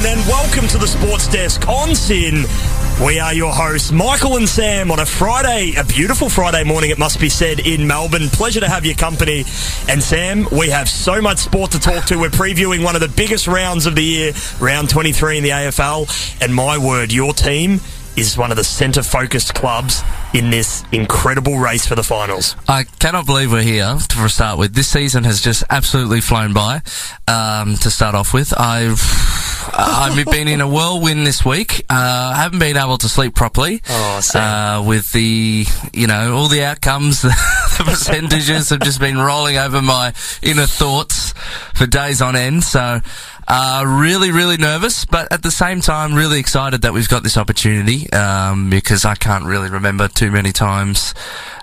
[0.00, 2.44] afternoon and welcome to the Sports Desk on SYN.
[3.04, 6.98] We are your hosts, Michael and Sam, on a Friday, a beautiful Friday morning, it
[6.98, 8.28] must be said, in Melbourne.
[8.28, 9.44] Pleasure to have your company.
[9.88, 12.18] And Sam, we have so much sport to talk to.
[12.18, 16.42] We're previewing one of the biggest rounds of the year, round 23 in the AFL.
[16.42, 17.80] And my word, your team
[18.20, 20.02] is one of the centre focused clubs
[20.34, 22.54] in this incredible race for the finals.
[22.68, 24.74] I cannot believe we're here to start with.
[24.74, 26.82] This season has just absolutely flown by.
[27.26, 29.00] Um, to start off with, I've
[29.72, 31.80] I've been in a whirlwind this week.
[31.88, 33.80] Uh, I haven't been able to sleep properly.
[33.88, 34.20] Oh.
[34.34, 37.28] Uh, with the you know all the outcomes, the,
[37.78, 41.32] the percentages have just been rolling over my inner thoughts
[41.74, 42.64] for days on end.
[42.64, 43.00] So.
[43.52, 47.36] Uh, really, really nervous, but at the same time, really excited that we've got this
[47.36, 51.14] opportunity um, because I can't really remember too many times.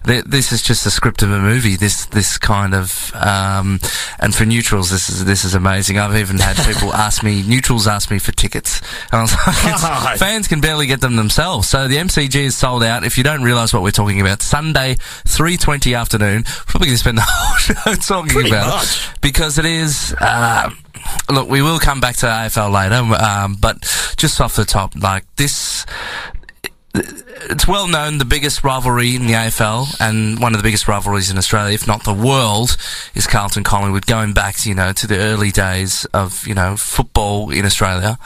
[0.05, 1.77] Th- This is just the script of a movie.
[1.77, 3.79] This this kind of um,
[4.19, 5.97] and for neutrals, this is this is amazing.
[5.97, 8.81] I've even had people ask me neutrals ask me for tickets,
[9.13, 11.69] and I was like, fans can barely get them themselves.
[11.69, 13.05] So the MCG is sold out.
[13.05, 16.99] If you don't realise what we're talking about, Sunday three twenty afternoon, probably going to
[16.99, 18.97] spend the whole show talking Pretty about much.
[19.13, 20.13] it because it is.
[20.19, 20.69] Uh,
[21.29, 23.81] look, we will come back to AFL later, um, but
[24.17, 25.85] just off the top, like this,
[27.49, 31.29] it's well known the biggest rivalry in the AFL and one of the biggest rivalries
[31.29, 32.77] in Australia, if not the world,
[33.15, 34.05] is Carlton Collingwood.
[34.05, 38.17] Going back, you know, to the early days of you know football in Australia,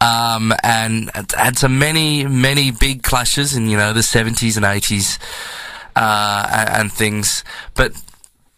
[0.00, 5.18] um, and had some many many big clashes in you know the seventies and eighties
[5.96, 7.92] uh, and, and things, but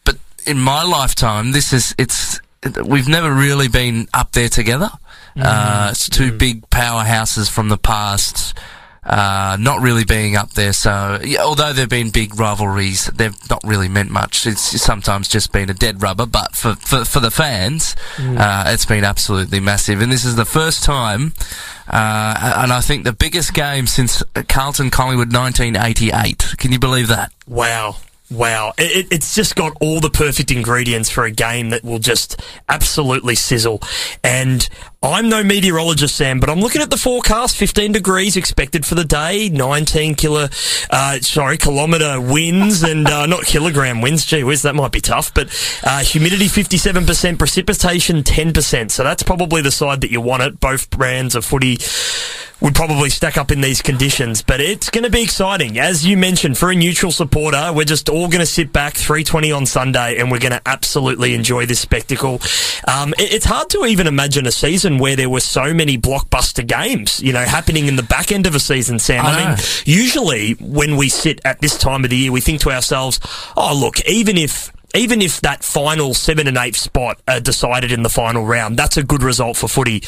[0.05, 2.41] but in my lifetime, this is it's
[2.85, 4.91] we've never really been up there together.
[5.37, 8.57] Uh, it's two big powerhouses from the past.
[9.03, 13.61] Uh, not really being up there, so yeah, although there've been big rivalries, they've not
[13.63, 14.47] really meant much.
[14.47, 18.87] It's sometimes just been a dead rubber, but for for, for the fans, uh, it's
[18.87, 20.01] been absolutely massive.
[20.01, 21.35] And this is the first time,
[21.87, 26.55] uh, and I think the biggest game since Carlton Collingwood 1988.
[26.57, 27.31] Can you believe that?
[27.47, 27.97] Wow.
[28.31, 28.73] Wow.
[28.79, 32.41] It, it- it's just got all the perfect ingredients for a game that will just
[32.69, 33.83] absolutely sizzle.
[34.23, 34.67] And
[35.03, 37.57] I'm no meteorologist, Sam, but I'm looking at the forecast.
[37.57, 40.47] 15 degrees expected for the day, 19 kilo,
[40.91, 44.25] uh, sorry, kilometre winds and, uh, not kilogram winds.
[44.25, 45.33] Gee whiz, that might be tough.
[45.35, 45.49] But,
[45.85, 48.91] uh, humidity 57%, precipitation 10%.
[48.91, 50.59] So that's probably the side that you want it.
[50.59, 51.77] Both brands of footy
[52.65, 55.79] would probably stack up in these conditions, but it's going to be exciting.
[55.79, 59.53] As you mentioned, for a neutral supporter, we're just all going to sit back 320
[59.53, 62.41] on Sunday and we're going to absolutely enjoy this spectacle.
[62.89, 66.67] Um, it- it's hard to even imagine a season where there were so many blockbuster
[66.67, 69.27] games, you know, happening in the back end of a season, Sam.
[69.27, 72.63] I I, mean, usually when we sit at this time of the year, we think
[72.63, 73.21] to ourselves,
[73.59, 78.03] oh, look, even if even if that final seven and eight spot are decided in
[78.05, 80.03] the final round, that's a good result for footy.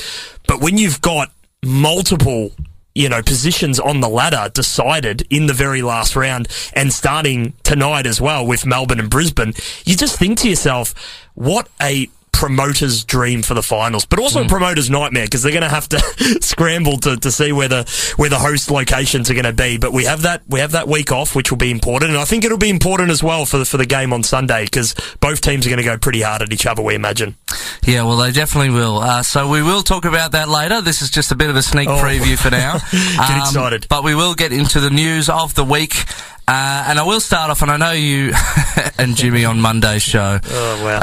[0.46, 1.32] But when you've got
[1.64, 2.52] multiple,
[2.94, 8.06] you know, positions on the ladder decided in the very last round and starting tonight
[8.06, 9.52] as well with Melbourne and Brisbane,
[9.84, 10.94] you just think to yourself,
[11.34, 15.62] what a promoter's dream for the finals, but also a promoter's nightmare because they're going
[15.62, 15.98] to have to
[16.42, 19.78] scramble to, to see where the where the host locations are going to be.
[19.78, 22.24] But we have that we have that week off, which will be important, and I
[22.26, 25.41] think it'll be important as well for the for the game on Sunday because both
[25.41, 26.82] teams are going to go pretty hard at each other.
[26.82, 27.36] We imagine.
[27.82, 28.98] Yeah, well, they definitely will.
[28.98, 30.82] Uh, so we will talk about that later.
[30.82, 31.97] This is just a bit of a sneak Oh.
[31.97, 32.74] preview for now.
[33.16, 33.86] Um, Get excited.
[33.88, 35.94] But we will get into the news of the week.
[36.48, 38.32] Uh, and I will start off, and I know you
[38.98, 40.98] and Jimmy on Monday's show Oh, wow.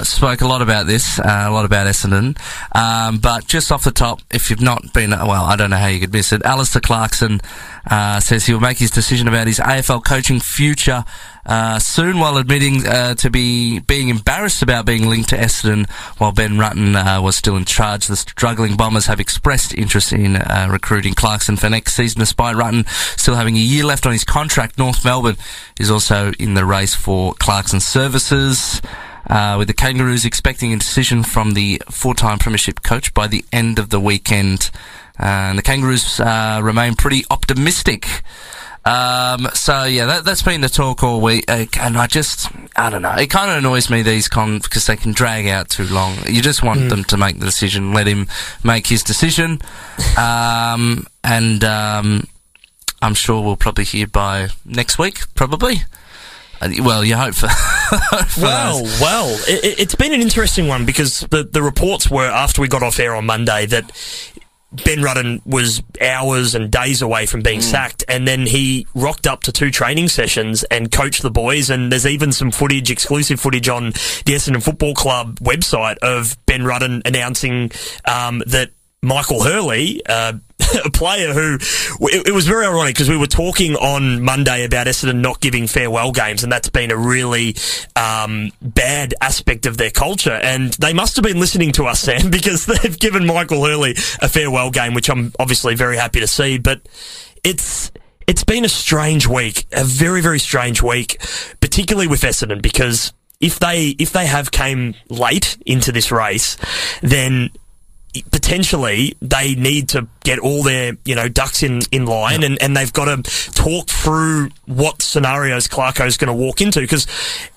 [0.00, 2.36] uh, spoke a lot about this, uh, a lot about Essendon.
[2.74, 5.86] Um, but just off the top, if you've not been, well, I don't know how
[5.86, 6.42] you could miss it.
[6.44, 7.40] Alastair Clarkson
[7.88, 11.04] uh, says he will make his decision about his AFL coaching future
[11.46, 15.88] uh, soon, while admitting uh, to be being embarrassed about being linked to Essendon
[16.18, 18.06] while Ben Rutten uh, was still in charge.
[18.06, 22.88] The struggling Bombers have expressed interest in uh, recruiting Clarkson for next season, despite Rutten
[23.18, 24.78] still having a year left on his contract.
[24.78, 25.36] North Melbourne
[25.78, 28.80] is also in the race for Clarkson's services.
[29.28, 33.78] Uh, with the Kangaroos expecting a decision from the four-time premiership coach by the end
[33.78, 34.70] of the weekend.
[35.20, 38.22] Uh, and the Kangaroos uh, remain pretty optimistic.
[38.88, 42.88] Um, so yeah, that, that's been the talk all week, uh, and I just, I
[42.88, 45.84] don't know, it kind of annoys me these con because they can drag out too
[45.86, 46.16] long.
[46.26, 48.28] You just want them to make the decision, let him
[48.64, 49.60] make his decision,
[50.16, 52.24] um, and um,
[53.02, 55.82] I'm sure we'll probably hear by next week, probably.
[56.60, 57.48] Uh, well, you hope for.
[58.28, 59.00] for Well, us.
[59.00, 62.82] well, it, it's been an interesting one because the, the reports were after we got
[62.82, 63.92] off air on Monday that
[64.70, 69.42] Ben Rutten was hours and days away from being sacked, and then he rocked up
[69.44, 71.70] to two training sessions and coached the boys.
[71.70, 76.60] And there's even some footage, exclusive footage on the Essendon Football Club website of Ben
[76.62, 77.70] Rutten announcing
[78.04, 78.70] um, that
[79.02, 80.34] Michael Hurley, uh,
[80.84, 81.58] a player who
[82.06, 85.66] it, it was very ironic because we were talking on Monday about Essendon not giving
[85.66, 87.56] farewell games, and that's been a really
[87.96, 90.32] um, bad aspect of their culture.
[90.32, 94.28] And they must have been listening to us, Sam, because they've given Michael Hurley a
[94.28, 96.58] farewell game, which I'm obviously very happy to see.
[96.58, 96.82] But
[97.44, 97.90] it's
[98.26, 101.20] it's been a strange week, a very very strange week,
[101.60, 106.56] particularly with Essendon because if they if they have came late into this race,
[107.02, 107.50] then
[108.30, 112.76] potentially they need to get all their you know ducks in in line and, and
[112.76, 117.06] they've got to talk through what scenarios Clarko's going to walk into because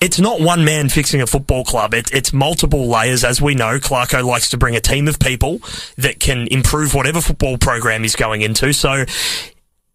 [0.00, 1.94] it's not one man fixing a football club.
[1.94, 3.24] It, it's multiple layers.
[3.24, 5.58] As we know Clarko likes to bring a team of people
[5.96, 8.72] that can improve whatever football program he's going into.
[8.72, 9.04] So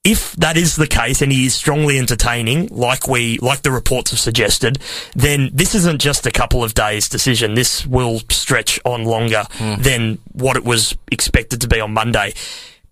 [0.08, 4.12] if that is the case and he is strongly entertaining, like we, like the reports
[4.12, 4.80] have suggested,
[5.14, 7.56] then this isn't just a couple of days decision.
[7.56, 9.84] This will stretch on longer mm.
[9.84, 12.34] than what it was expected to be on Monday.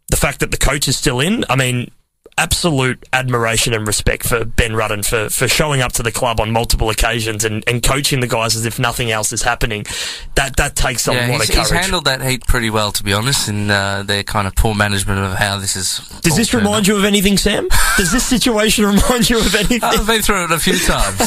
[0.10, 1.90] The fact that the coach is still in, I mean,
[2.38, 6.52] absolute admiration and respect for Ben Rutten for, for showing up to the club on
[6.52, 9.86] multiple occasions and, and coaching the guys as if nothing else is happening.
[10.36, 11.70] That that takes a yeah, lot of courage.
[11.70, 14.76] He's handled that heat pretty well, to be honest, in uh, their kind of poor
[14.76, 16.00] management of how this is.
[16.22, 16.88] Does this remind up.
[16.88, 17.70] you of anything, Sam?
[17.98, 19.84] Does this situation remind you of anything?
[19.84, 21.20] I've been through it a few times.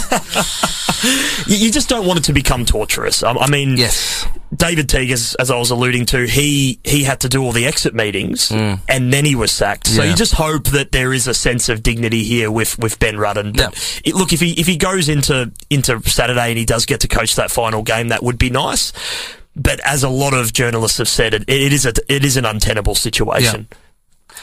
[1.47, 3.23] you, just don't want it to become torturous.
[3.23, 4.27] I, I mean, yes.
[4.55, 7.67] David Teague, as, as, I was alluding to, he he had to do all the
[7.67, 8.81] exit meetings mm.
[8.89, 9.87] and then he was sacked.
[9.87, 10.11] So yeah.
[10.11, 13.57] you just hope that there is a sense of dignity here with, with Ben Rutten.
[13.57, 17.01] But it, look, if he if he goes into into Saturday and he does get
[17.01, 18.93] to coach that final game, that would be nice.
[19.55, 22.45] But as a lot of journalists have said, it, it is a it is an
[22.45, 23.69] untenable situation.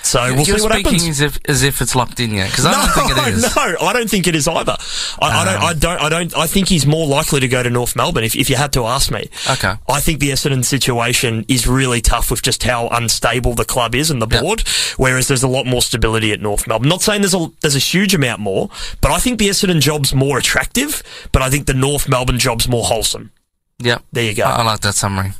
[0.03, 1.09] So we'll You're see what speaking happens.
[1.09, 3.55] As if, as if it's locked in yet, because I no, don't think it is.
[3.55, 4.77] No, I don't think it is either.
[5.21, 5.63] I, um, I, don't.
[5.63, 6.01] I don't.
[6.01, 6.37] I don't.
[6.37, 8.23] I think he's more likely to go to North Melbourne.
[8.23, 9.75] If, if you had to ask me, okay.
[9.89, 14.11] I think the Essendon situation is really tough with just how unstable the club is
[14.11, 14.59] and the board.
[14.59, 14.67] Yep.
[14.97, 16.89] Whereas there's a lot more stability at North Melbourne.
[16.89, 18.69] Not saying there's a there's a huge amount more,
[19.01, 21.01] but I think the Essendon job's more attractive.
[21.31, 23.31] But I think the North Melbourne job's more wholesome.
[23.79, 24.03] Yep.
[24.11, 24.43] There you go.
[24.43, 25.31] I, I like that summary.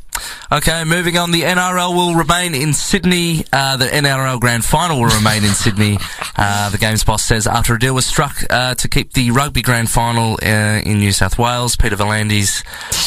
[0.52, 1.32] Okay, moving on.
[1.32, 3.46] The NRL will remain in Sydney.
[3.52, 5.98] Uh, the NRL Grand Final will remain in Sydney.
[6.38, 9.62] Uh, the Games boss says after a deal was struck uh, to keep the Rugby
[9.62, 12.62] Grand Final uh, in New South Wales, Peter V'landys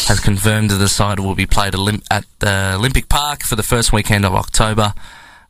[0.07, 3.93] has confirmed that the side will be played at the Olympic Park for the first
[3.93, 4.95] weekend of October.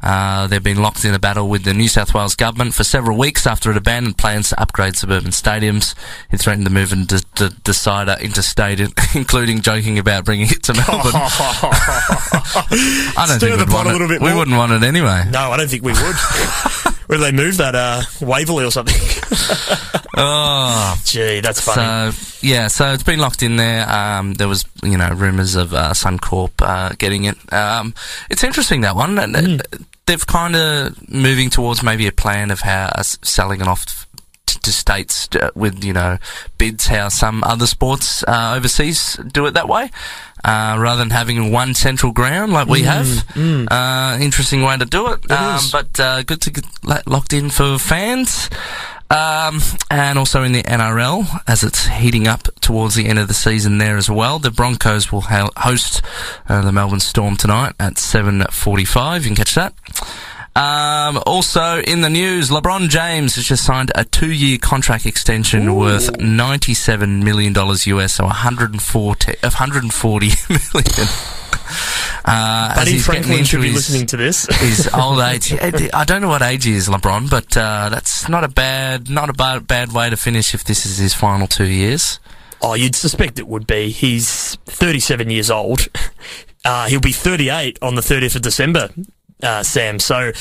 [0.01, 3.19] Uh, they've been locked in a battle with the New South Wales government for several
[3.19, 5.97] weeks after it abandoned plans to upgrade suburban stadiums.
[6.31, 8.79] It threatened to move and de- decider interstate,
[9.15, 11.13] including joking about bringing it to Melbourne.
[11.15, 14.23] I don't Stir think we'd want it.
[14.23, 15.25] we wouldn't want it anyway.
[15.31, 16.17] No, I don't think we would.
[17.09, 17.75] Where they move that?
[17.75, 18.95] Uh, Waverley or something?
[20.17, 22.13] oh, gee, that's funny.
[22.13, 23.89] So yeah, so it's been locked in there.
[23.89, 27.37] Um, there was you know rumours of uh, Suncorp uh, getting it.
[27.51, 27.95] Um,
[28.31, 29.17] it's interesting that one.
[29.17, 34.07] Mm they've kind of moving towards maybe a plan of how uh, selling it off
[34.47, 36.19] to states uh, with you know
[36.57, 39.91] bids how some other sports uh, overseas do it that way
[40.45, 43.07] uh, rather than having one central ground like we mm, have.
[43.35, 43.67] mm.
[43.71, 46.65] Uh, interesting way to do it, it um, but uh, good to get
[47.07, 48.49] locked in for fans
[49.11, 49.61] um,
[49.91, 53.79] and also in the NRL, as it's heating up towards the end of the season
[53.79, 56.03] there as well, the Broncos will ha- host
[56.49, 59.21] uh, the Melbourne Storm tonight at 7.45.
[59.21, 59.75] You can catch that.
[60.57, 65.75] Um, also in the news, LeBron James has just signed a two-year contract extension Ooh.
[65.75, 71.09] worth $97 million US, so 140, 140 million.
[72.25, 74.47] Uh, Buddy Franklin should be his, listening to this.
[74.61, 75.53] his old age.
[75.53, 79.31] I don't know what age he is, LeBron, but uh, that's not a bad, not
[79.31, 82.21] a bad, bad way to finish if this is his final two years.
[82.61, 83.91] Oh, you'd suspect it would be.
[83.91, 85.87] He's 37 years old.
[86.65, 88.91] Uh, he'll be 38 on the 30th of December.
[89.41, 90.01] Uh, Sam.
[90.01, 90.33] So,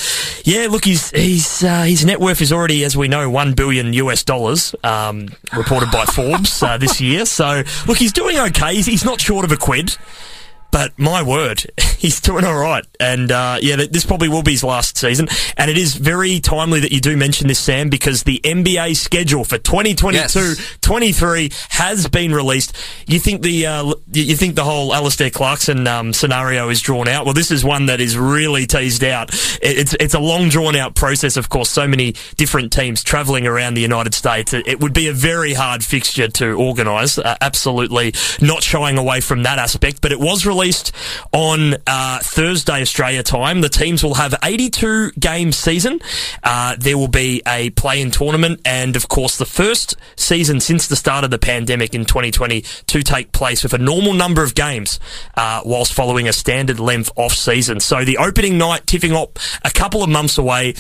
[0.44, 3.94] yeah, look, his his uh, his net worth is already, as we know, one billion
[3.94, 7.28] US dollars, um, reported by Forbes uh, this year.
[7.28, 8.74] So, look, he's doing okay.
[8.74, 9.96] He's, he's not short of a quid.
[10.78, 11.66] But my word,
[11.98, 12.86] he's doing all right.
[13.00, 15.28] And uh, yeah, this probably will be his last season.
[15.58, 19.44] And it is very timely that you do mention this, Sam, because the NBA schedule
[19.44, 21.68] for 2022-23 yes.
[21.70, 22.76] has been released.
[23.08, 27.26] You think the uh, you think the whole Alastair Clarkson um, scenario is drawn out?
[27.26, 29.32] Well, this is one that is really teased out.
[29.64, 31.38] It's it's a long drawn out process.
[31.38, 34.54] Of course, so many different teams travelling around the United States.
[34.54, 37.18] It would be a very hard fixture to organise.
[37.18, 40.02] Uh, absolutely not shying away from that aspect.
[40.02, 40.67] But it was released
[41.32, 43.62] on uh, Thursday Australia time.
[43.62, 46.00] The teams will have 82 game season.
[46.44, 50.96] Uh, there will be a play-in tournament, and of course, the first season since the
[50.96, 55.00] start of the pandemic in 2020 to take place with a normal number of games,
[55.36, 57.80] uh, whilst following a standard length off season.
[57.80, 60.74] So the opening night tipping up a couple of months away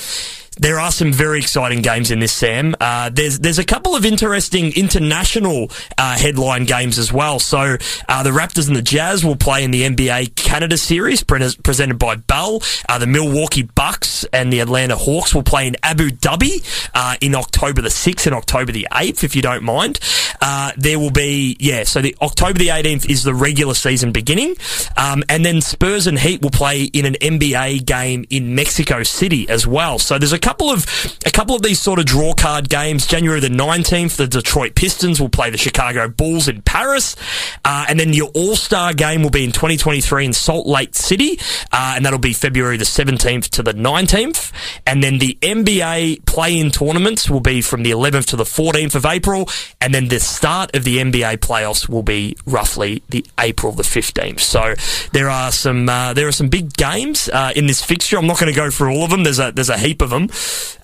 [0.60, 2.76] there are some very exciting games in this, Sam.
[2.80, 7.40] Uh, there's there's a couple of interesting international uh, headline games as well.
[7.40, 7.78] So
[8.10, 12.00] uh, the Raptors and the Jazz will play in the NBA Canada Series pre- presented
[12.00, 12.62] by Bell.
[12.90, 17.36] Uh, the Milwaukee Bucks and the Atlanta Hawks will play in Abu Dhabi uh, in
[17.36, 20.00] October the 6th and October the 8th, if you don't mind.
[20.42, 24.56] Uh, there will be, yeah, so the October the 18th is the regular season beginning.
[24.96, 29.48] Um, and then Spurs and Heat will play in an NBA game in Mexico City
[29.50, 30.00] as well.
[30.00, 30.86] So there's a couple of
[31.26, 33.06] a couple of these sort of draw card games.
[33.06, 37.18] January the 19th, the Detroit Pistons will play the Chicago Bulls in Paris.
[37.66, 41.38] Uh, and then your All Star game will be in 2023 in Salt Lake City.
[41.74, 44.54] Uh, and that'll be February the 17th to the 19th.
[44.86, 48.96] And then the NBA play in tournaments will be from the 11th to the 14th
[48.96, 49.50] of April.
[49.82, 54.40] And then the start of the NBA playoffs will be roughly the April the 15th.
[54.40, 54.76] So
[55.12, 58.18] there are some, uh, there are some big games, uh, in this fixture.
[58.18, 59.24] I'm not going to go through all of them.
[59.24, 60.30] There's a, there's a heap of them.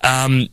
[0.02, 0.48] Um,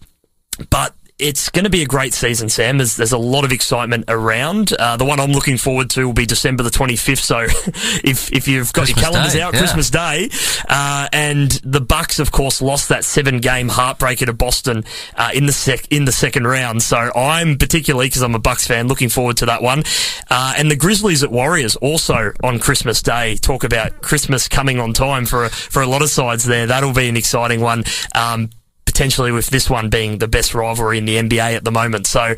[0.69, 2.77] but it's going to be a great season, Sam.
[2.77, 4.73] There's, there's a lot of excitement around.
[4.73, 7.19] Uh, the one I'm looking forward to will be December the 25th.
[7.19, 7.39] So
[8.03, 9.59] if, if you've got Christmas your calendars Day, out, yeah.
[9.59, 10.29] Christmas Day,
[10.67, 14.83] uh, and the Bucks, of course, lost that seven game heartbreaker to Boston,
[15.15, 16.81] uh, in the sec, in the second round.
[16.81, 19.83] So I'm particularly, because I'm a Bucks fan, looking forward to that one.
[20.29, 23.35] Uh, and the Grizzlies at Warriors also on Christmas Day.
[23.35, 26.65] Talk about Christmas coming on time for a, for a lot of sides there.
[26.65, 27.83] That'll be an exciting one.
[28.15, 28.49] Um,
[28.91, 32.07] potentially with this one being the best rivalry in the NBA at the moment.
[32.07, 32.35] So, a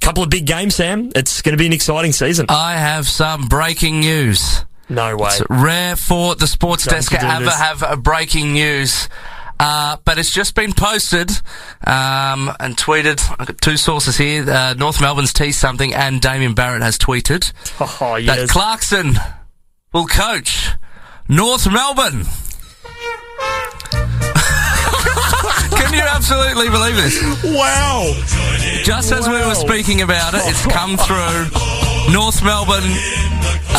[0.00, 1.10] couple of big games, Sam.
[1.14, 2.46] It's going to be an exciting season.
[2.48, 4.64] I have some breaking news.
[4.88, 5.28] No way.
[5.30, 7.54] It's rare for the sports Going desk to ever this.
[7.56, 9.08] have a breaking news.
[9.60, 11.30] Uh, but it's just been posted
[11.84, 13.20] um, and tweeted.
[13.40, 14.48] I've got two sources here.
[14.48, 17.52] Uh, North Melbourne's teased something, and Damien Barrett has tweeted
[18.00, 18.48] Oh, that.
[18.48, 19.16] Clarkson
[19.92, 20.70] will coach
[21.28, 22.24] North Melbourne.
[26.18, 27.14] Absolutely believe this?
[27.44, 28.12] wow.
[28.82, 31.46] Just as we were speaking about it, it's come through.
[32.12, 32.90] North Melbourne,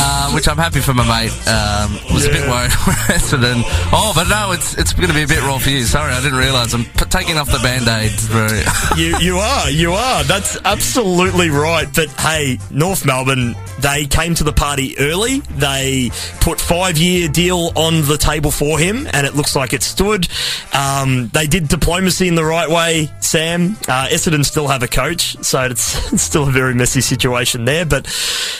[0.09, 1.31] uh, which I'm happy for my mate.
[1.47, 3.61] Um, was a bit worried for Essendon.
[3.93, 5.83] Oh, but no, it's it's going to be a bit raw for you.
[5.83, 6.73] Sorry, I didn't realise.
[6.73, 8.25] I'm p- taking off the band-aids.
[8.29, 8.63] Very.
[8.97, 14.43] you you are you are that's absolutely right but hey north melbourne they came to
[14.43, 16.09] the party early they
[16.41, 20.27] put five year deal on the table for him and it looks like it stood
[20.73, 25.37] um, they did diplomacy in the right way sam uh, essendon still have a coach
[25.43, 28.05] so it's, it's still a very messy situation there but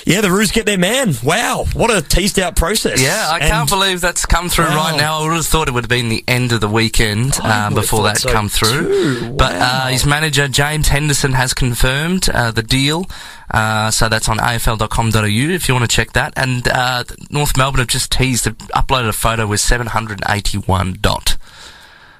[0.06, 1.38] yeah the roos get their man wow
[1.74, 4.75] what a teased out process Yeah, I And- can't believe that's come through Wow.
[4.91, 5.19] right now.
[5.19, 8.03] I would have thought it would have been the end of the weekend uh, before
[8.03, 8.88] that so come through.
[8.88, 9.31] too.
[9.34, 13.05] But uh, his manager James Henderson has confirmed uh, the deal.
[13.51, 16.34] Uh, so that's on afl.com.au if you want to check that.
[16.36, 21.38] And uh, North Melbourne have just teased, uploaded a photo with 781 dot.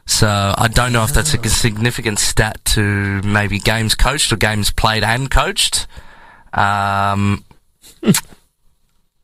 [0.06, 4.72] So I don't know if that's a significant stat to maybe games coached or games
[4.72, 5.86] played and coached.
[6.54, 7.44] Um,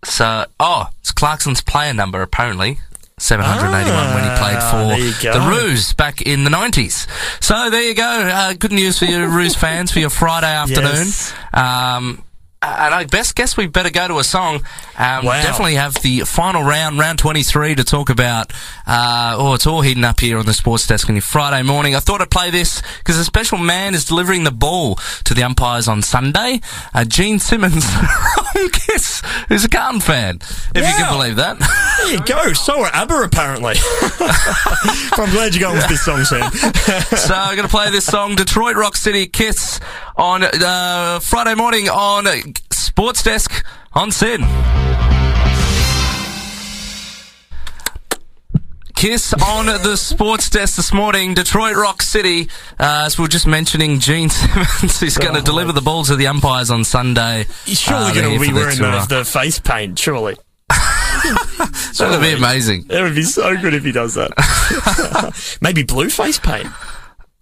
[0.05, 2.79] so, oh, it's Clarkson's player number apparently.
[3.17, 5.31] 781 when he played Ah, for you go.
[5.39, 7.07] the Roos back in the 90s.
[7.41, 8.03] So there you go.
[8.03, 10.83] Uh, good news for your Roos fans for your Friday afternoon.
[10.95, 11.33] Yes.
[11.53, 12.21] Um,
[12.85, 14.61] and I best guess we better go to a song.
[14.97, 15.41] Um, Wow.
[15.41, 18.51] Definitely have the final round, round 23, to talk about.
[18.85, 21.95] Uh, oh, it's all heating up here on the sports desk on your Friday morning.
[21.95, 25.43] I thought I'd play this because a special man is delivering the ball to the
[25.43, 26.61] umpires on Sunday.
[26.93, 27.85] Uh, Gene Simmons
[28.53, 30.39] from Kiss, who's a Carlton fan,
[30.75, 31.57] if you can believe that.
[31.97, 32.53] There you go.
[32.53, 33.75] So are ABBA, apparently.
[34.21, 36.51] I'm glad you're going with this song, Sam.
[37.17, 39.79] so I'm going to play this song, Detroit Rock City Kiss,
[40.17, 42.25] on uh, Friday morning on
[42.85, 44.41] Sports Desk on SYN.
[48.95, 52.47] Kiss on the sports desk this morning, Detroit Rock City.
[52.79, 56.03] Uh, as we are just mentioning, Gene Simmons is going to Oh, deliver the ball
[56.05, 57.45] to the umpires on Sunday.
[57.65, 60.35] He's surely Uh, going to be wearing the, the face paint, surely.
[61.97, 62.83] That would be amazing.
[62.87, 65.57] That would be so good if he does that.
[65.61, 66.67] Maybe blue face paint.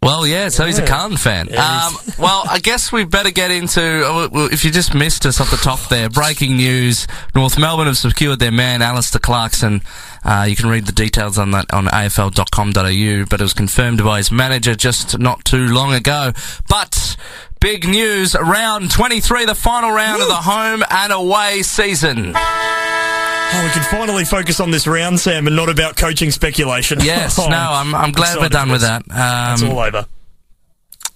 [0.03, 0.85] Well, yeah, so he's a.
[0.85, 1.47] Carlton fan.
[1.55, 5.49] Um, well, I guess we better get into, uh, if you just missed us off
[5.49, 7.07] the top there, breaking news.
[7.33, 9.81] North Melbourne have secured their man, Alastair Clarkson.
[10.25, 14.17] Uh, you can read the details on that on afl.com.au, but it was confirmed by
[14.17, 16.33] his manager just not too long ago.
[16.67, 17.15] But,
[17.63, 22.33] big news, round 23, the final round of the home and away season.
[22.35, 26.99] Oh, we can finally focus on this round, Sam, and not about coaching speculation.
[27.01, 29.03] Yes, Oh, no, I'm, I'm glad we're done with that.
[29.05, 30.05] It's Um, all over.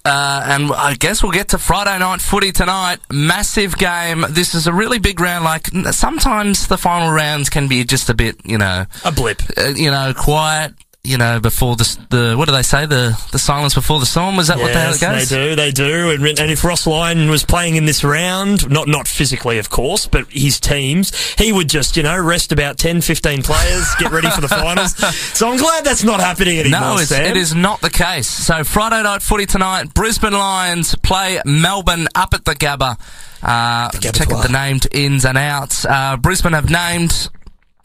[0.04, 3.00] Uh, and I guess we'll get to Friday night footy tonight.
[3.12, 4.24] Massive game.
[4.30, 5.44] This is a really big round.
[5.44, 9.42] Like sometimes the final rounds can be just a bit, you know, A blip.
[9.58, 10.72] uh, you know, quiet.
[11.08, 12.84] You know, before the the what do they say?
[12.86, 14.36] The the silence before the storm.
[14.36, 15.28] Was that what the hell it Yes, goes?
[15.30, 16.10] they do, they do.
[16.10, 20.06] And, and if Ross Lyon was playing in this round, not not physically, of course,
[20.06, 24.28] but his teams, he would just, you know, rest about 10, 15 players, get ready
[24.30, 24.94] for the finals.
[25.38, 28.28] So I'm glad that's not happening anymore, No, it's, it is not the case.
[28.28, 32.98] So Friday night footy tonight, Brisbane Lions play Melbourne up at the Gabba.
[33.42, 35.84] Uh, Gabba out the named ins and outs.
[35.84, 37.30] Uh, Brisbane have named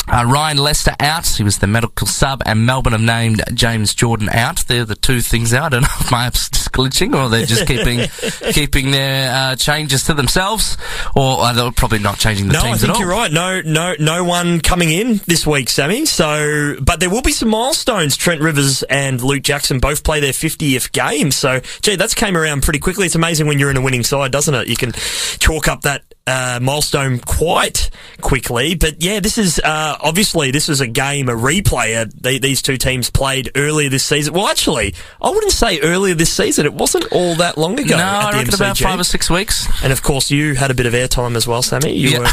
[0.08, 1.28] uh, Ryan Lester out.
[1.28, 4.66] He was the medical sub, and Melbourne have named James Jordan out.
[4.68, 5.62] They're the two things there.
[5.62, 8.08] I don't know if my app's just glitching or they're just keeping
[8.54, 10.78] keeping their uh, changes to themselves,
[11.16, 13.02] or uh, they're probably not changing the No, I teams think at all.
[13.02, 13.32] you're right.
[13.32, 16.06] No, no, no one coming in this week, Sammy.
[16.06, 18.18] So, but there will be some milestones.
[18.18, 21.32] Trent Rivers and Luke Jackson both play their 50th game.
[21.32, 23.06] So, gee, that's came around pretty quickly.
[23.06, 24.68] It's amazing when you're in a winning side, doesn't it?
[24.68, 24.92] You can
[25.40, 27.90] chalk up that uh, milestone quite
[28.22, 28.76] quickly.
[28.76, 32.02] But yeah, this is uh, obviously this is a game, a replay.
[32.02, 34.34] Uh, they, these two teams played earlier this season.
[34.34, 36.66] Well, actually, I wouldn't say earlier this season.
[36.66, 37.98] It wasn't all that long ago.
[37.98, 39.68] No, at I the reckon about five or six weeks.
[39.84, 41.94] And of course, you had a bit of airtime as well, Sammy.
[41.94, 42.20] You Yeah.
[42.20, 42.28] were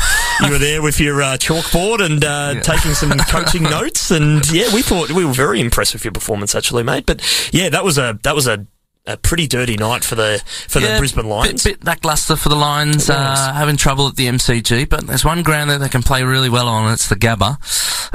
[0.46, 4.10] you were there with your uh, chalkboard and uh, taking some coaching notes.
[4.10, 7.06] And yeah, we thought we were very impressed with your performance, actually, mate.
[7.06, 7.20] But
[7.52, 8.66] yeah, that was a that was a,
[9.06, 11.64] a pretty dirty night for the for the Brisbane Lions.
[11.64, 15.42] Bit, bit lackluster for the Lions, uh, having trouble at the MCG, but there's one
[15.42, 17.56] ground that they can play really well on, and it's the Gabba.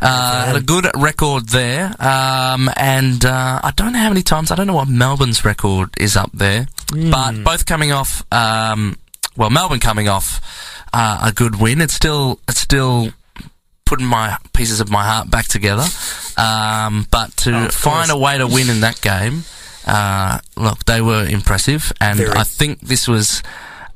[0.02, 4.52] Uh, had a good record there, um, and uh, I don't know how many times,
[4.52, 7.10] I don't know what Melbourne's record is up there, Hmm.
[7.10, 8.98] but both coming off, um,
[9.36, 10.40] well, Melbourne coming off
[10.94, 11.82] uh, a good win.
[11.82, 13.10] It's still, it's still
[13.86, 15.86] putting my pieces of my heart back together.
[16.38, 18.10] Um, but to Oh, find course.
[18.10, 19.44] a way to win in that game,
[19.86, 22.32] uh, look, they were impressive, and Very.
[22.32, 23.42] I think this was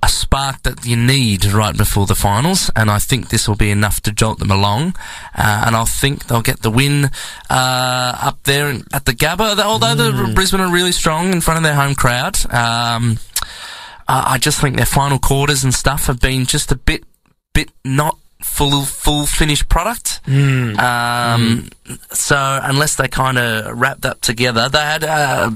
[0.01, 3.69] a spark that you need right before the finals, and I think this will be
[3.69, 4.95] enough to jolt them along,
[5.35, 7.05] uh, and I think they'll get the win
[7.49, 9.59] uh, up there at the Gabba.
[9.59, 10.27] Although Mm.
[10.27, 13.17] the Brisbane are really strong in front of their home crowd, um,
[14.07, 17.03] I I just think their final quarters and stuff have been just a bit,
[17.53, 20.21] bit not full, full finished product.
[20.25, 20.79] Mm.
[20.79, 21.69] Um,
[22.11, 25.53] so unless they kind of wrapped up together, they had a,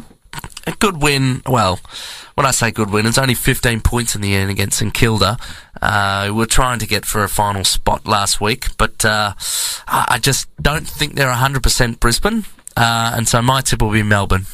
[0.67, 1.41] a good win.
[1.47, 1.79] Well,
[2.35, 5.37] when I say good win, it's only 15 points in the end against St Kilda.
[5.81, 9.33] Uh, we were trying to get for a final spot last week, but uh,
[9.87, 12.45] I I just don't think they're 100% Brisbane.
[12.75, 14.45] Uh, and so my tip will be Melbourne.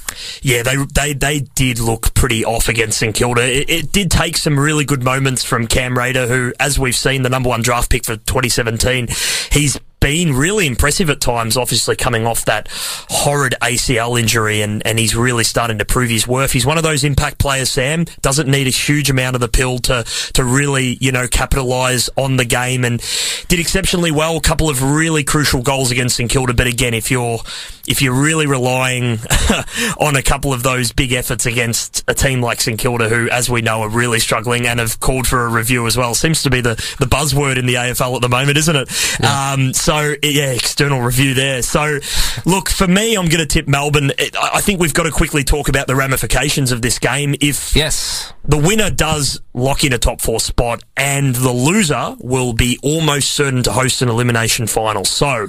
[0.41, 3.41] Yeah, they they they did look pretty off against St Kilda.
[3.41, 7.21] It, it did take some really good moments from Cam Rayner, who, as we've seen,
[7.21, 9.07] the number one draft pick for 2017.
[9.51, 12.67] He's been really impressive at times, obviously coming off that
[13.09, 16.51] horrid ACL injury, and, and he's really starting to prove his worth.
[16.51, 19.79] He's one of those impact players, Sam, doesn't need a huge amount of the pill
[19.79, 23.01] to, to really, you know, capitalise on the game, and
[23.47, 24.37] did exceptionally well.
[24.37, 27.39] A couple of really crucial goals against St Kilda, but again, if you're,
[27.87, 29.19] if you're really relying
[29.99, 33.49] on a couple of those big efforts against a team like St Kilda, who, as
[33.49, 36.13] we know, are really struggling and have called for a review as well.
[36.13, 39.23] Seems to be the, the buzzword in the AFL at the moment, isn't it?
[39.23, 39.88] Um, so,
[40.23, 41.61] yeah, external review there.
[41.61, 41.99] So,
[42.45, 44.11] look, for me, I'm going to tip Melbourne.
[44.19, 47.35] I I think we've got to quickly talk about the ramifications of this game.
[47.41, 48.33] If Yes.
[48.45, 53.31] the winner does lock in a top four spot and the loser will be almost
[53.31, 55.05] certain to host an elimination final.
[55.05, 55.47] So,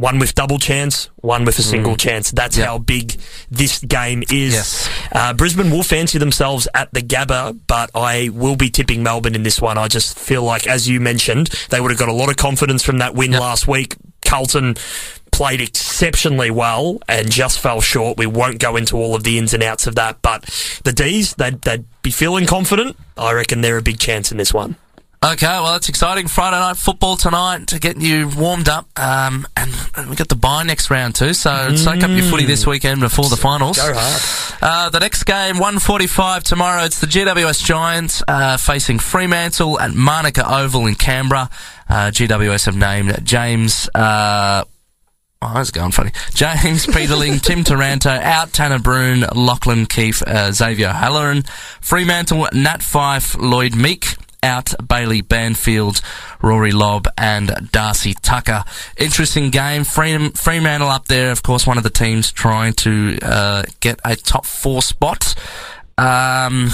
[0.00, 2.30] one with double chance, one with a single chance.
[2.30, 2.64] That's Yeah.
[2.66, 3.18] how big
[3.50, 4.54] this game is.
[4.54, 4.88] Yes.
[5.12, 9.42] Uh, Brisbane will fancy themselves at the Gabba, but I will be tipping Melbourne in
[9.42, 9.76] this one.
[9.76, 12.82] I just feel like, as you mentioned, they would have got a lot of confidence
[12.82, 13.40] from that win Yep.
[13.42, 13.94] last week.
[14.24, 14.76] Carlton
[15.32, 18.16] played exceptionally well and just fell short.
[18.16, 20.44] We won't go into all of the ins and outs of that, but
[20.84, 22.96] the D's, they'd, they'd be feeling confident.
[23.18, 24.76] I reckon they're a big chance in this one.
[25.22, 26.28] Okay, well, it's exciting.
[26.28, 28.88] Friday night football tonight to get you warmed up.
[28.98, 32.46] Um, and, and we got the bye next round too, so soak up your footy
[32.46, 33.76] this weekend before the finals.
[33.76, 34.58] Go hard.
[34.62, 40.42] Uh, the next game, 1.45 tomorrow, it's the GWS Giants uh, facing Fremantle at Manuka
[40.50, 41.50] Oval in Canberra.
[41.86, 43.90] Uh, GWS have named James...
[43.94, 44.64] Uh,
[45.42, 46.10] Oh, that's going funny.
[46.34, 51.44] James Peatling, Tim Taranto, out Tanner Bruhn, Lachlan Keeffe, uh, Xavier Halloran,
[51.80, 56.00] Fremantle, Nat Fyfe, Lloyd Meek, out Bailey Banfield,
[56.42, 58.64] Rory Lobb, and Darcy Tucker.
[58.96, 59.82] Interesting game.
[59.82, 64.16] Freem- Fremantle up there, of course, one of the teams trying to uh, get a
[64.16, 65.34] top four spot.
[65.98, 66.70] Um,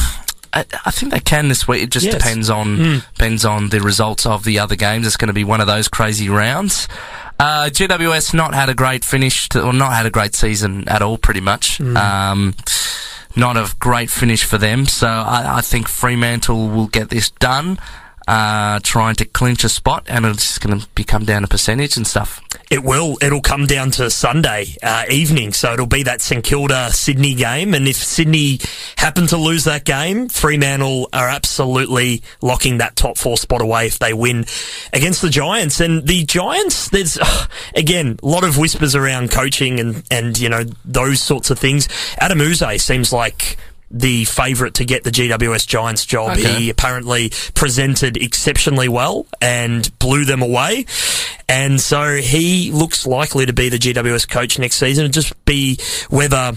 [0.53, 1.83] I, I think they can this week.
[1.83, 2.15] It just Yes.
[2.15, 5.07] depends on depends on the results of the other games.
[5.07, 6.87] It's going to be one of those crazy rounds.
[7.39, 11.03] Uh, GWS not had a great finish, to, or not had a great season at
[11.03, 11.81] all, pretty much.
[11.83, 12.55] Um,
[13.37, 14.87] not a great finish for them.
[14.87, 17.79] So I, I think Fremantle will get this done,
[18.27, 22.07] uh, trying to clinch a spot, and it's going to become down to percentage and
[22.07, 22.41] stuff.
[22.71, 23.17] It will.
[23.23, 27.75] It'll come down to Sunday uh, evening, so it'll be that St Kilda Sydney game.
[27.75, 28.59] And if Sydney
[28.97, 34.01] happen to lose that game, Fremantle are absolutely locking that top four spot away if
[34.01, 34.45] they win
[34.93, 35.79] against the Giants.
[35.79, 37.19] And the Giants, there's
[37.77, 41.89] again a lot of whispers around coaching and and you know those sorts of things.
[42.19, 43.57] Adam Uze seems like
[43.91, 46.33] the favourite to get the GWS Giants job.
[46.39, 46.61] Okay.
[46.61, 50.87] He apparently presented exceptionally well and blew them away.
[51.49, 55.05] And so he looks likely to be the GWS coach next season.
[55.05, 55.79] It'd just be
[56.11, 56.53] whether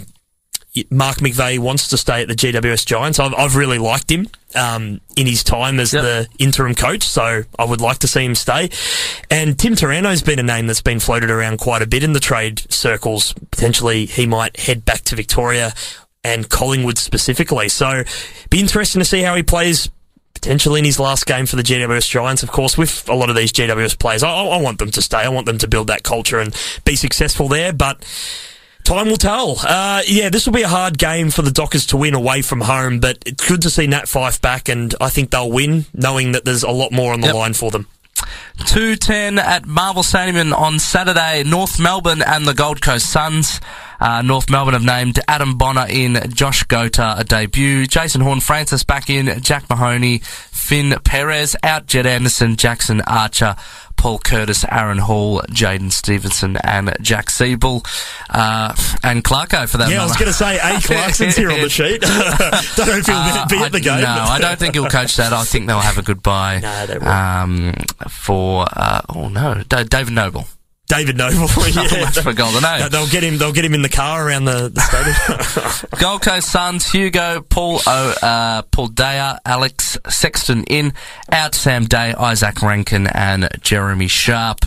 [0.89, 3.19] Mark McVeigh wants to stay at the GWS Giants.
[3.19, 6.03] I've, I've really liked him um, in his time as Yep.
[6.03, 8.69] the interim coach, so I would like to see him stay.
[9.29, 12.19] And Tim Taranto's been a name that's been floated around quite a bit in the
[12.19, 13.33] trade circles.
[13.51, 15.73] Potentially, he might head back to Victoria
[16.23, 17.69] and Collingwood specifically.
[17.69, 18.03] So,
[18.49, 19.89] be interesting to see how he plays
[20.33, 22.43] potentially in his last game for the GWS Giants.
[22.43, 25.17] Of course, with a lot of these GWS players, I, I want them to stay.
[25.17, 26.55] I want them to build that culture and
[26.85, 27.73] be successful there.
[27.73, 28.05] But
[28.85, 29.57] time will tell.
[29.61, 32.61] Uh, yeah, this will be a hard game for the Dockers to win away from
[32.61, 32.99] home.
[32.99, 36.45] But it's good to see Nat Fyfe back, and I think they'll win, knowing that
[36.45, 37.35] there's a lot more on the Yep.
[37.35, 37.87] line for them.
[38.65, 43.59] 210 at Marvel Stadium on Saturday, North Melbourne and the Gold Coast Suns.
[43.99, 49.09] Uh, North Melbourne have named Adam Bonner in, Josh Goater a debut, Jason Horne-Francis back
[49.09, 53.55] in, Jack Mahony, Finn Perez out, Jed Anderson, Jackson Archer,
[53.97, 57.83] Paul Curtis, Aaron Hall, Jaidyn Stephenson, and Jack Siebel,
[58.29, 60.79] uh, and Clarko for that Yeah, I was going to say, A.
[60.79, 61.99] Clarkson's here on the sheet.
[62.77, 64.01] Don't he'll Uh, be at the game.
[64.01, 65.33] No, I don't think he'll coach that.
[65.33, 67.07] I think they'll have a goodbye No, they won't.
[67.09, 67.73] um,
[68.07, 70.45] for, uh, oh no, Da- David Noble.
[70.89, 71.37] David Noble.
[71.69, 72.01] yeah.
[72.01, 72.89] much for Golden Age.
[72.89, 73.37] They'll get him.
[73.37, 75.89] They'll get him in the car around the, the stadium.
[76.01, 80.93] Gold Coast Suns, Hugo, Paul o, uh, Paul Daya, Alex Sexton in,
[81.31, 84.65] out Sam Day, Isaac Rankine, and Jeremy Sharp.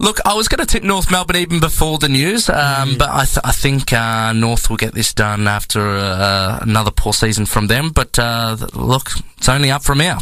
[0.00, 3.24] Look, I was going to tip North Melbourne even before the news, um, but I,
[3.24, 7.66] th- I think uh, North will get this done after uh, another poor season from
[7.66, 7.90] them.
[7.90, 10.18] But uh, look, it's only up from here.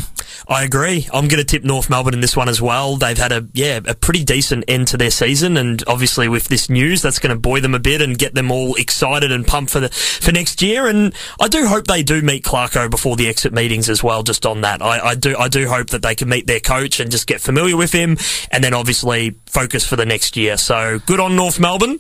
[0.49, 1.09] I agree.
[1.13, 2.97] I'm going to tip North Melbourne in this one as well.
[2.97, 6.71] They've had a yeah a pretty decent end to their season, and obviously with this
[6.71, 9.73] news, that's going to buoy them a bit and get them all excited and pumped
[9.73, 10.87] for the for next year.
[10.87, 14.23] And I do hope they do meet Clarko before the exit meetings as well.
[14.23, 17.01] Just on that, I, I do I do hope that they can meet their coach
[17.01, 18.17] and just get familiar with him,
[18.51, 20.57] and then obviously focus for the next year.
[20.57, 21.99] So good on North Melbourne.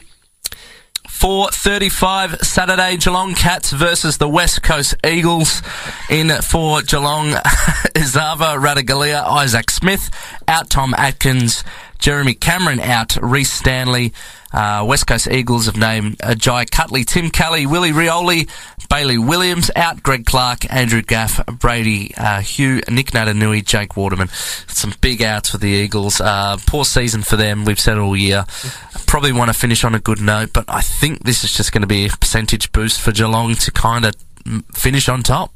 [1.19, 5.63] 4.35 Saturday, Geelong Cats versus the West Coast Eagles.
[6.11, 7.31] In for Geelong,
[7.97, 10.11] Esava Ratugolea, Isaac Smith,
[10.47, 11.65] out Tom Atkins,
[11.99, 14.13] Jeremy Cameron out, Rhys Stanley.
[14.53, 18.51] Uh, West Coast Eagles have named uh, Jai Cutley, Tim Kelly, Willie Rioli,
[18.89, 24.29] Bailey Williams, out Greg Clark, Andrew Gaff, Brady uh, Hugh, Nic Naitanui, Jake Waterman.
[24.69, 26.21] Some big outs for the Eagles.
[26.21, 27.65] Uh, poor season for them.
[27.65, 28.45] We've said all year.
[29.07, 31.83] Probably want to finish on a good note, but I think this is just going
[31.83, 34.15] to be a percentage boost for Geelong to kind of
[34.73, 35.53] finish on top.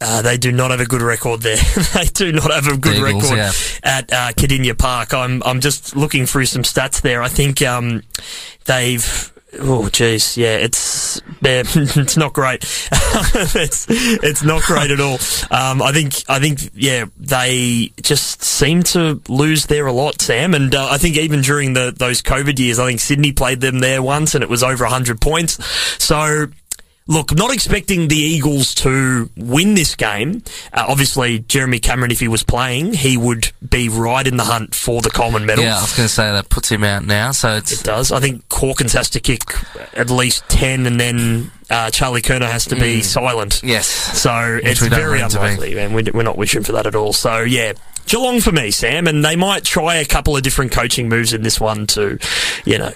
[0.00, 1.56] Uh, they do not have a good record there.
[1.94, 3.52] they do not have a good Eagles, record yeah.
[3.82, 5.12] at uh, Kardinia Park.
[5.12, 7.22] I'm I'm just looking through some stats there.
[7.22, 8.02] I think um,
[8.66, 9.32] they've.
[9.54, 12.62] Oh jeez, yeah, it's yeah, it's not great.
[12.92, 15.18] it's it's not great at all.
[15.50, 20.52] Um, I think I think yeah, they just seem to lose there a lot, Sam.
[20.52, 23.78] And uh, I think even during the those COVID years, I think Sydney played them
[23.78, 25.64] there once, and it was over hundred points.
[26.02, 26.48] So
[27.08, 30.42] Look, not expecting the Eagles to win this game.
[30.74, 34.74] Uh, obviously, Jeremy Cameron, if he was playing, he would be right in the hunt
[34.74, 35.64] for the Coleman medal.
[35.64, 37.30] Yeah, I was going to say that puts him out now.
[37.32, 38.12] So It does.
[38.12, 39.40] I think Hawkins has to kick
[39.94, 43.62] at least 10, and then uh, Charlie Curnow has to be silent.
[43.64, 43.86] yes.
[43.86, 45.52] So it's very want him to be.
[45.52, 45.94] unlikely, man.
[45.94, 47.14] We're, we're not wishing for that at all.
[47.14, 47.72] So, yeah.
[48.06, 51.42] Geelong for me, Sam, and they might try a couple of different coaching moves in
[51.42, 52.18] this one to,
[52.64, 52.92] you know,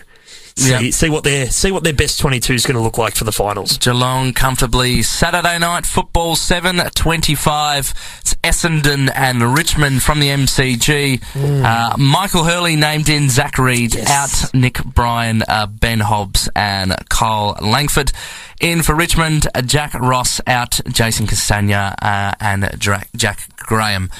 [0.56, 0.90] see, Yeah.
[0.90, 3.24] see what their see what their best twenty two is going to look like for
[3.24, 3.78] the finals.
[3.78, 7.94] Geelong comfortably Saturday night football 7:25.
[8.20, 11.20] It's Essendon and Richmond from the MCG.
[11.64, 14.10] Uh, Michael Hurley named in Zach Reid Yes.
[14.10, 14.54] out.
[14.54, 18.12] Nick Bryan, uh, Ben Hobbs, and Kyle Langford.
[18.60, 20.80] In for Richmond, uh, Jack Ross out.
[20.88, 24.10] Jason Castagna uh, and Dra- Jack Graham.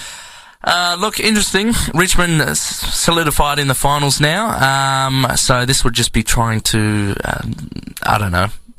[0.64, 1.72] Uh, look, interesting.
[1.94, 7.54] Richmond solidified in the finals now, um, so this would just be trying to, um,
[8.02, 8.46] I don't know,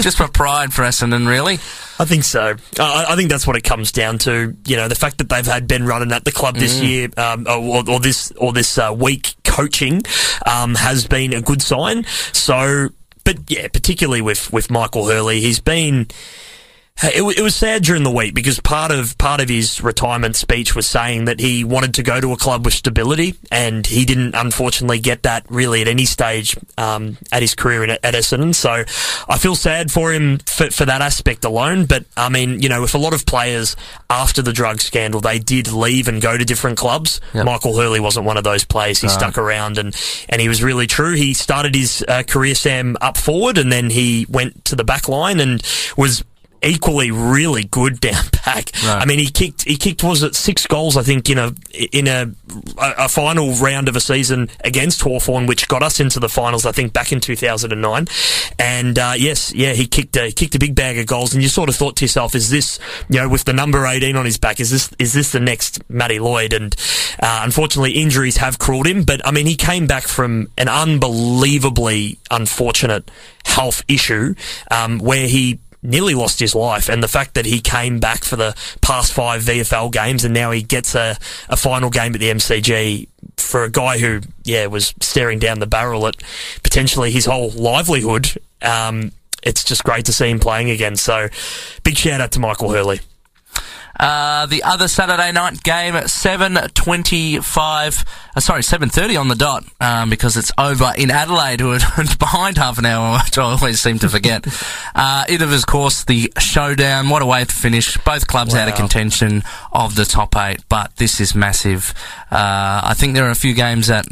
[0.00, 1.54] just for pride for Essendon, really.
[1.98, 2.54] I think so.
[2.80, 4.56] I, I think that's what it comes down to.
[4.66, 7.46] You know, the fact that they've had Ben Rutten at the club this year, um,
[7.48, 10.02] or, or this or this uh, week coaching,
[10.46, 12.04] um, has been a good sign.
[12.32, 12.88] So,
[13.24, 16.06] but yeah, particularly with with Michael Hurley, he's been.
[17.04, 20.76] It, it was sad during the week because part of part of his retirement speech
[20.76, 24.34] was saying that he wanted to go to a club with stability, and he didn't
[24.36, 28.54] unfortunately get that really at any stage um, at his career in, at Essendon.
[28.54, 28.84] So
[29.28, 31.86] I feel sad for him for, for that aspect alone.
[31.86, 33.74] But I mean, you know, with a lot of players
[34.08, 37.20] after the drug scandal, they did leave and go to different clubs.
[37.34, 37.46] Yep.
[37.46, 39.00] Michael Hurley wasn't one of those players.
[39.00, 39.96] He stuck around and
[40.28, 41.14] and he was really true.
[41.16, 45.08] He started his uh, career Sam up forward, and then he went to the back
[45.08, 45.60] line and
[45.96, 46.22] was
[46.62, 48.70] equally really good down back.
[48.84, 49.02] Right.
[49.02, 51.54] I mean, he kicked he kicked was it six goals I think in a
[51.92, 52.30] in a
[52.78, 56.72] a, final round of a season against Hawthorn, which got us into the finals I
[56.72, 58.06] think back in 2009.
[58.58, 61.48] And uh, yes, yeah, he kicked a kicked a big bag of goals, and you
[61.48, 64.38] sort of thought to yourself, is this you know with the number 18 on his
[64.38, 66.52] back, is this is this the next Matty Lloyd?
[66.52, 66.74] And
[67.20, 69.04] uh, unfortunately, injuries have cruelled him.
[69.04, 73.10] But I mean, he came back from an unbelievably unfortunate
[73.44, 74.34] health issue
[74.70, 76.88] um, where he nearly lost his life.
[76.88, 80.50] And the fact that he came back for the past five VFL games and now
[80.50, 81.16] he gets a,
[81.48, 85.66] a final game at the MCG for a guy who, yeah, was staring down the
[85.66, 86.16] barrel at
[86.62, 88.28] potentially his whole livelihood.
[88.60, 90.96] Um, it's just great to see him playing again.
[90.96, 91.28] So
[91.82, 93.00] big shout out to Michael Hurley.
[93.98, 100.10] Uh, the other Saturday night game at 7.25, uh, sorry, 7.30 on the dot, um,
[100.10, 101.78] because it's over in Adelaide, who are
[102.18, 104.46] behind half an hour, which I always seem to forget.
[104.94, 107.08] uh, it of course, the showdown.
[107.08, 107.96] What a way to finish.
[107.98, 111.94] Both clubs out of contention of the top eight, but this is massive.
[112.30, 114.06] Uh, I think there are a few games that,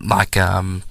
[0.00, 0.82] like, um,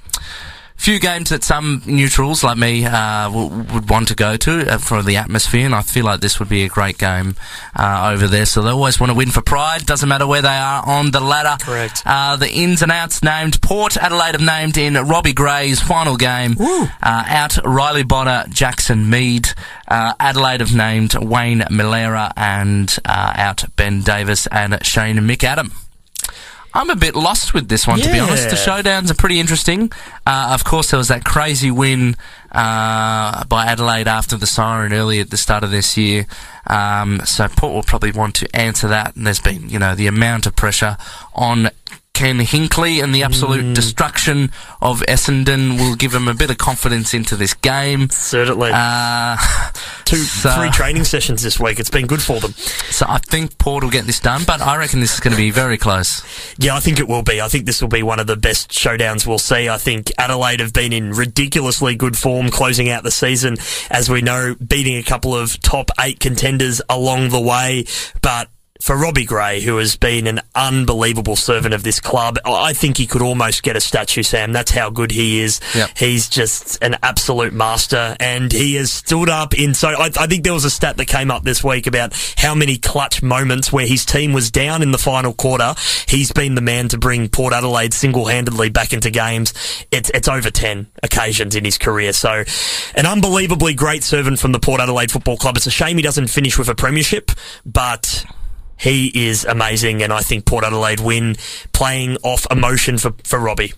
[0.82, 4.78] few games that some neutrals like me uh, w- would want to go to uh,
[4.80, 7.36] for the atmosphere, and I feel like this would be a great game
[7.76, 8.48] uh, over there.
[8.48, 9.86] So they always want to win for pride.
[9.86, 11.64] Doesn't matter where they are on the ladder.
[11.64, 12.02] Correct.
[12.04, 16.56] Uh, the ins and outs named Port Adelaide have named in Robbie Gray's final game.
[16.60, 19.50] Uh, out Riley Bonner, Jackson Mead.
[19.88, 25.72] Uh, Adelaide have named Wayne Milera and uh, out Ben Davis and Shane McAdam.
[26.74, 28.50] I'm a bit lost with this one, to be honest.
[28.50, 29.92] The showdowns are pretty interesting.
[30.26, 32.16] Uh, of course, there was that crazy win
[32.52, 36.28] uh, by Adelaide after the siren early at the start of this year.
[36.68, 39.16] Um, so Port will probably want to answer that.
[39.16, 40.98] And there's been, you know, the amount of pressure
[41.34, 41.70] on
[42.22, 43.74] Ken Hinkley and the absolute Mm.
[43.74, 48.12] destruction of Essendon will give him a bit of confidence into this game.
[48.12, 48.70] Certainly.
[48.72, 49.38] Uh,
[50.06, 51.80] Two, so- three training sessions this week.
[51.80, 52.54] It's been good for them.
[52.92, 55.38] so I think Port will get this done, but I reckon this is going to
[55.38, 56.22] be very close.
[56.60, 57.42] Yeah, I think it will be.
[57.42, 59.68] I think this will be one of the best showdowns we'll see.
[59.68, 63.58] I think Adelaide have been in ridiculously good form closing out the season,
[63.90, 67.86] as we know, beating a couple of top eight contenders along the way.
[68.22, 68.50] But
[68.82, 73.06] for Robbie Gray, who has been an unbelievable servant of this club, I think he
[73.06, 74.52] could almost get a statue, Sam.
[74.52, 75.62] That's how good he is.
[75.76, 75.98] Yep.
[75.98, 79.74] He's just an absolute master, and he has stood up in.
[79.74, 82.56] So I, I think there was a stat that came up this week about how
[82.56, 85.76] many clutch moments where his team was down in the final quarter.
[86.08, 89.54] He's been the man to bring Port Adelaide single-handedly back into games.
[89.92, 92.14] It's it's over ten occasions in his career.
[92.14, 92.44] So
[92.96, 95.58] an unbelievably great servant from the Port Adelaide Football Club.
[95.58, 97.32] It's a shame he doesn't finish with a premiership,
[97.64, 98.26] but.
[98.82, 101.36] He is amazing, and I think Port Adelaide win
[101.72, 103.74] playing off emotion for, for Robbie.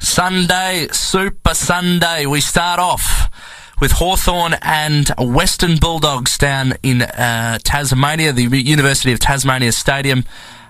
[0.00, 2.26] Sunday, Super Sunday.
[2.26, 3.30] We start off
[3.80, 10.24] with Hawthorn and Western Bulldogs down in uh, Tasmania, the University of Tasmania Stadium.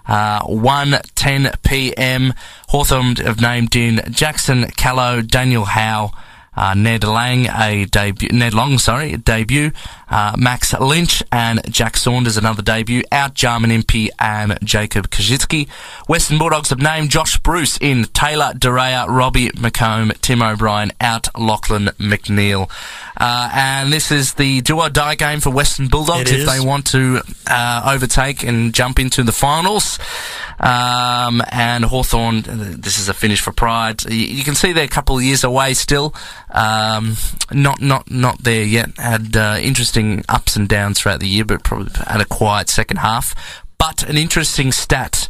[0.07, 2.35] Uh, 1.10 p.m.
[2.69, 6.13] Hawthorn have named in Jackson Callow, Daniel Howe,
[6.61, 9.73] uh, Ned Lang, a debut, Ned Long, sorry, debut,
[10.11, 15.71] uh, Max Lynch and Jack Saunders, another debut, out Jarman Impey and Jacob Kaczynski.
[16.07, 21.87] Western Bulldogs have named Josh Bruce in, Taylor Duryea, Robbie McComb, Tim O'Brien, out Lachlan
[21.99, 22.71] McNeil.
[23.17, 26.87] Uh, and this is the do or die game for Western Bulldogs if they want
[26.89, 29.99] to uh, overtake and jump into the finals.
[30.59, 32.43] Um, and Hawthorn,
[32.81, 34.05] this is a finish for pride.
[34.05, 36.15] You, you can see they're a couple of years away still.
[36.53, 37.17] Um,
[37.53, 38.91] not not not there yet.
[38.99, 42.99] Had uh, interesting ups and downs throughout the year, but probably had a quiet second
[42.99, 43.35] half.
[43.79, 45.29] But an interesting stat.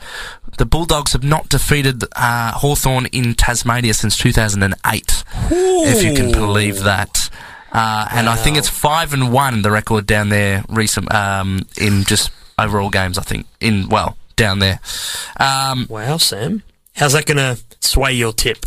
[0.59, 6.83] The Bulldogs have not defeated uh, Hawthorn in Tasmania since 2008, if you can believe
[6.83, 7.31] that.
[7.73, 12.03] Uh, and I think it's five and one the record down there recent um, in
[12.05, 13.17] just overall games.
[13.17, 14.81] I think in well down there.
[15.39, 16.63] Um, Wow, Sam.
[16.97, 18.67] How's that going to sway your tip?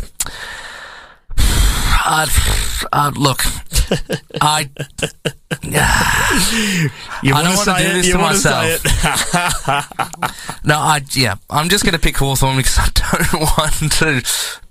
[2.06, 2.28] I'd,
[2.92, 3.42] I'd look,
[4.40, 4.68] I
[5.62, 8.66] You I don't wanna say do this to myself.
[8.66, 10.64] say it?
[10.64, 14.22] no, I yeah, I'm just going to pick Hawthorn because I don't want to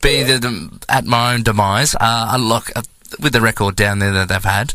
[0.02, 1.96] be the, at my own demise.
[2.00, 2.82] Uh, look, uh,
[3.22, 4.74] with the record down there that they've had,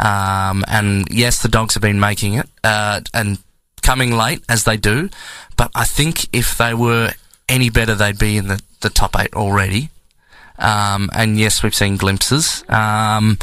[0.00, 3.38] um, and yes, the dogs have been making it uh, and
[3.82, 5.08] coming late as they do,
[5.56, 7.12] but I think if they were
[7.48, 9.90] any better, they'd be in the, the top eight already.
[10.58, 12.64] Um, and yes, we've seen glimpses.
[12.68, 13.38] Um,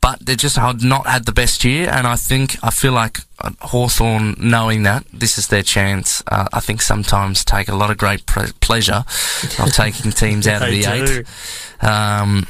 [0.00, 3.20] but they just had not had the best year, and I think I feel like
[3.38, 7.90] uh, Hawthorn, knowing that this is their chance, uh, I think sometimes take a lot
[7.90, 9.04] of great pre- pleasure
[9.58, 11.24] of taking teams out of the do.
[11.80, 11.88] eight.
[11.88, 12.46] Um,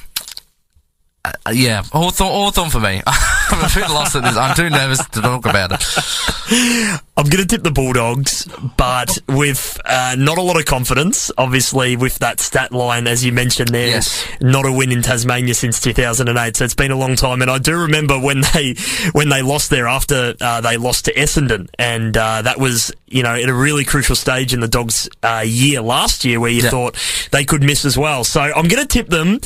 [1.24, 3.00] uh, yeah, Hawthorn, Hawthorn for me.
[3.06, 4.37] I'm a bit lost at this.
[4.37, 7.00] I'm too nervous to talk about it.
[7.16, 11.30] I'm going to tip the Bulldogs, but with uh, not a lot of confidence.
[11.38, 14.26] Obviously, with that stat line, as you mentioned there, Yes.
[14.40, 16.56] not a win in Tasmania since 2008.
[16.56, 17.40] So it's been a long time.
[17.42, 18.74] And I do remember when they
[19.12, 23.22] when they lost there after uh, they lost to Essendon, and uh, that was you
[23.22, 26.62] know at a really crucial stage in the Dogs' uh, year last year, where you
[26.62, 26.70] Yeah.
[26.70, 28.24] thought they could miss as well.
[28.24, 29.40] So I'm going to tip them,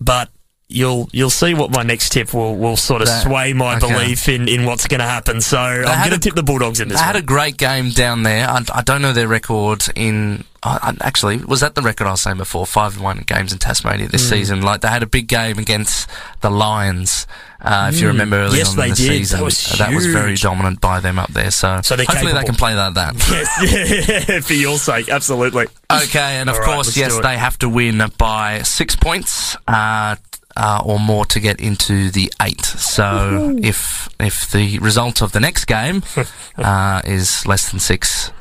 [0.00, 0.30] but.
[0.68, 3.86] You'll you'll see what my next tip will, will sort of That- sway my okay.
[3.88, 5.40] belief in, in what's going to happen.
[5.40, 7.06] So I'm had going to tip the Bulldogs in this They one.
[7.06, 8.48] had a great game down there.
[8.50, 10.42] I, I don't know their record in.
[10.64, 12.66] I, I, actually, was that the record I was saying before?
[12.66, 14.10] Five one games in Tasmania Hmm.
[14.10, 14.60] this season.
[14.62, 17.28] Like they had a big game against the Lions.
[17.60, 18.56] Uh, if you remember early Hmm.
[18.58, 19.06] Yes, on they in the did.
[19.06, 21.52] That season, was that was very dominant by them up there.
[21.52, 23.14] So, So hopefully they can play like that.
[23.30, 25.66] Yes, for your sake, absolutely.
[25.92, 30.16] Okay, and of right, course, yes, they have to win by six points uh,
[30.56, 32.64] uh, or more to get into the eight.
[32.64, 36.02] So if if the result of the next game
[36.56, 38.32] uh, is less than six.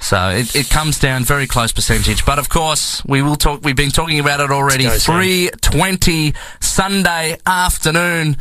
[0.00, 3.62] So it, it comes down very close percentage, but of course we will talk.
[3.62, 4.84] We've been talking about it already.
[4.84, 5.20] Let's go, Sam.
[5.22, 8.36] Three twenty Sunday afternoon,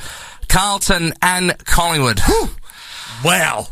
[0.48, 2.20] Carlton and Collingwood.
[3.24, 3.68] Wow.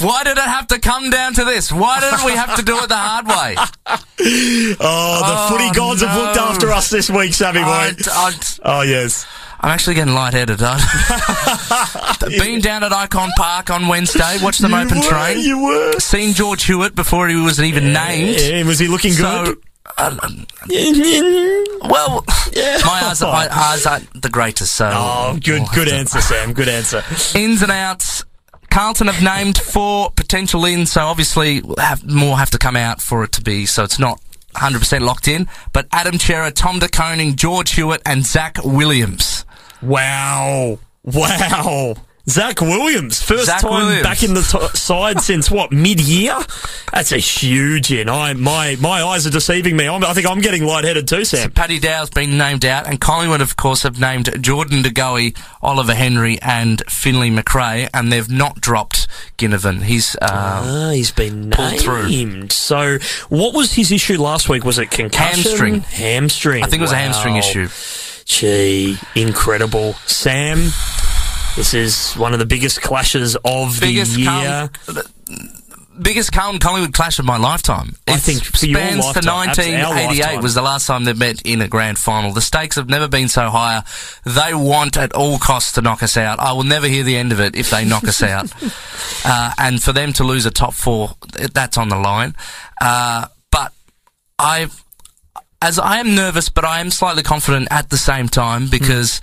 [0.00, 1.72] Why did it have to come down to this?
[1.72, 3.56] Why did we have to do it the hard way?
[3.90, 7.66] Oh, the Oh, footy gods have looked after us this week, Sammy boy.
[7.66, 8.32] I, I,
[8.64, 9.26] oh, yes.
[9.60, 10.58] I'm actually getting lightheaded.
[12.38, 15.98] Been down at Ikon Park on Wednesday, watched them open were, train, You were.
[16.00, 18.40] seen George Hewett before he was even named.
[18.40, 19.58] Yeah, was he looking So, good?
[19.98, 20.16] oh,
[21.88, 22.78] well, Yeah.
[22.84, 24.74] my eyes, are, my eyes aren't the greatest.
[24.74, 26.52] So, Oh, good, good answer, Sam.
[26.52, 27.02] Good answer.
[27.36, 28.24] Ins and outs.
[28.70, 33.24] Carlton have named four potential in, so obviously have, more have to come out for
[33.24, 33.66] it to be.
[33.66, 34.20] So it's not
[34.54, 35.48] 100% locked in.
[35.72, 39.44] But Adam Cerra, Tom De Koning, George Hewett, and Zac Williams.
[39.82, 40.78] Wow.
[41.04, 41.96] Wow.
[42.28, 44.02] Zac Williams, first Zac time Williams.
[44.02, 46.36] back in the t- side since what mid year?
[46.92, 48.08] That's a huge in.
[48.08, 49.88] I my my eyes are deceiving me.
[49.88, 51.50] I'm, I think I'm getting lightheaded too, Sam.
[51.50, 55.94] Paddy Dow's been named out, and Collingwood, of course, have named Jordan De Goey, Oliver
[55.94, 59.06] Henry, and Finlay Macrae, and they've not dropped
[59.38, 59.82] Ginnivan.
[59.82, 62.08] He's uh, Ah, he's been Pulled through.
[62.08, 62.52] named.
[62.52, 62.98] So,
[63.30, 64.64] what was his issue last week?
[64.64, 65.44] Was it concussion?
[65.44, 65.80] Hamstring.
[65.80, 66.62] Hamstring.
[66.64, 67.68] I think it was a hamstring issue.
[68.26, 70.68] Gee, incredible, Sam.
[71.58, 74.70] This is one of the biggest clashes of Biggest the year.
[74.86, 75.02] Carl-
[76.00, 77.96] biggest Carlton Collingwood clash of my lifetime.
[78.06, 81.02] I It think for your spans to lifetime, abs- our 1988 was the last time
[81.02, 82.32] they met in a grand final.
[82.32, 83.82] The stakes have never been so higher.
[84.24, 86.38] They want at all costs to knock us out.
[86.38, 88.52] I will never hear the end of it if they knock us out.
[89.24, 91.10] Uh, and for them to lose a top four,
[91.52, 92.34] that's on the line.
[92.80, 93.72] Uh, but
[94.38, 94.68] I,
[95.60, 99.20] as I am nervous, but I am slightly confident at the same time because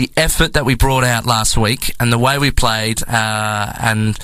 [0.00, 4.18] the effort that we brought out last week and the way we played, uh, and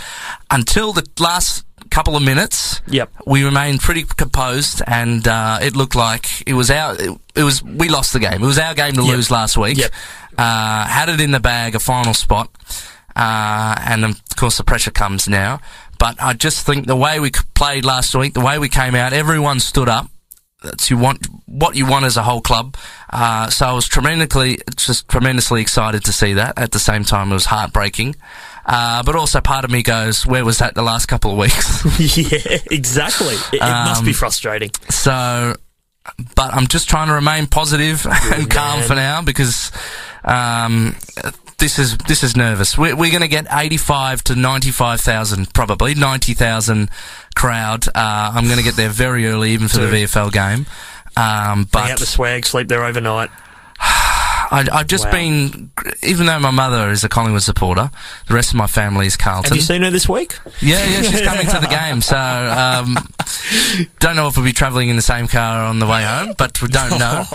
[0.51, 3.11] until the last couple of minutes, Yep.
[3.27, 6.95] we remained pretty composed, and uh, it looked like it was our.
[6.95, 8.43] It, it was we lost the game.
[8.43, 9.15] It was our game to Yep.
[9.17, 9.77] lose last week.
[9.77, 9.93] Yep.
[10.39, 12.49] Uh, had it in the bag, a final spot,
[13.15, 15.61] uh, and of course the pressure comes now.
[15.99, 19.13] But I just think the way we played last week, the way we came out,
[19.13, 20.09] everyone stood up.
[20.67, 22.77] That's you want what you want as a whole club.
[23.11, 26.59] Uh, so I was tremendously, just tremendously excited to see that.
[26.59, 28.17] At the same time, it was heartbreaking.
[28.67, 31.85] Uh, but also part of me goes, where was that the last couple of weeks?
[32.17, 33.35] yeah, exactly.
[33.53, 34.71] It, it must be Um, frustrating.
[34.91, 35.55] So,
[36.35, 39.71] but I'm just trying to remain positive and calm for now because
[40.25, 40.97] um,
[41.59, 42.77] this is this is nervous.
[42.77, 46.91] We're, we're going to get 85 to 95,000, probably 90,000
[47.35, 47.89] crowd.
[47.89, 47.93] Uh,
[48.35, 50.67] I'm going to get there very early, even for the VFL game.
[51.17, 53.31] Um, Bring out the swag, sleep there overnight.
[54.49, 55.13] I, I've just Wow.
[55.13, 55.71] been,
[56.05, 57.91] even though my mother is a Collingwood supporter,
[58.29, 59.49] the rest of my family is Carlton.
[59.51, 60.39] Have you seen her this week?
[60.61, 62.01] Yeah, yeah, she's coming to the game.
[62.01, 62.97] So, um,
[63.99, 66.61] don't know if we'll be travelling in the same car on the way home, but
[66.63, 67.25] we don't know.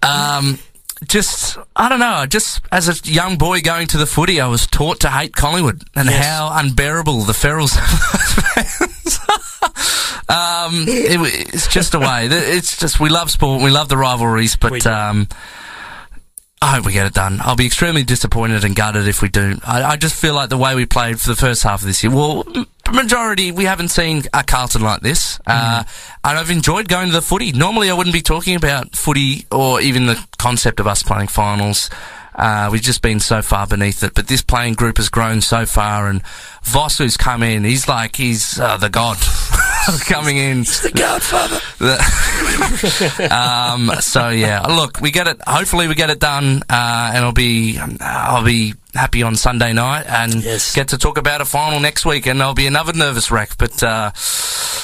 [0.00, 0.58] Um,
[1.06, 4.66] just, I don't know, just as a young boy going to the footy, I was
[4.66, 6.26] taught to hate Collingwood and Yes.
[6.26, 7.76] how unbearable the ferals
[10.28, 12.26] um, it, it's just a way.
[12.30, 15.28] It's just, we love sport, we love the rivalries, but, um,
[16.60, 17.38] I hope we get it done.
[17.40, 19.58] I'll be extremely disappointed and gutted if we do.
[19.64, 22.02] I, I just feel like the way we played for the first half of this
[22.02, 22.44] year, well,
[22.92, 25.38] majority, we haven't seen a Carlton like this.
[25.46, 25.84] Uh,
[26.24, 27.52] and I've enjoyed going to the footy.
[27.52, 31.90] Normally I wouldn't be talking about footy or even the concept of us playing finals.
[32.38, 35.66] Uh, we've just been so far beneath it, but this playing group has grown so
[35.66, 36.22] far and
[36.62, 39.16] Voss who's come in, he's like, he's uh, the god
[40.06, 40.60] coming in.
[40.60, 41.60] The Godfather.
[43.34, 45.40] um, so yeah, look, we get it.
[45.46, 50.06] Hopefully, we get it done, uh, and I'll be, I'll be happy on Sunday night
[50.06, 50.74] and Yes.
[50.74, 52.26] get to talk about a final next week.
[52.26, 53.56] And there'll be another nervous wreck.
[53.58, 54.10] But uh,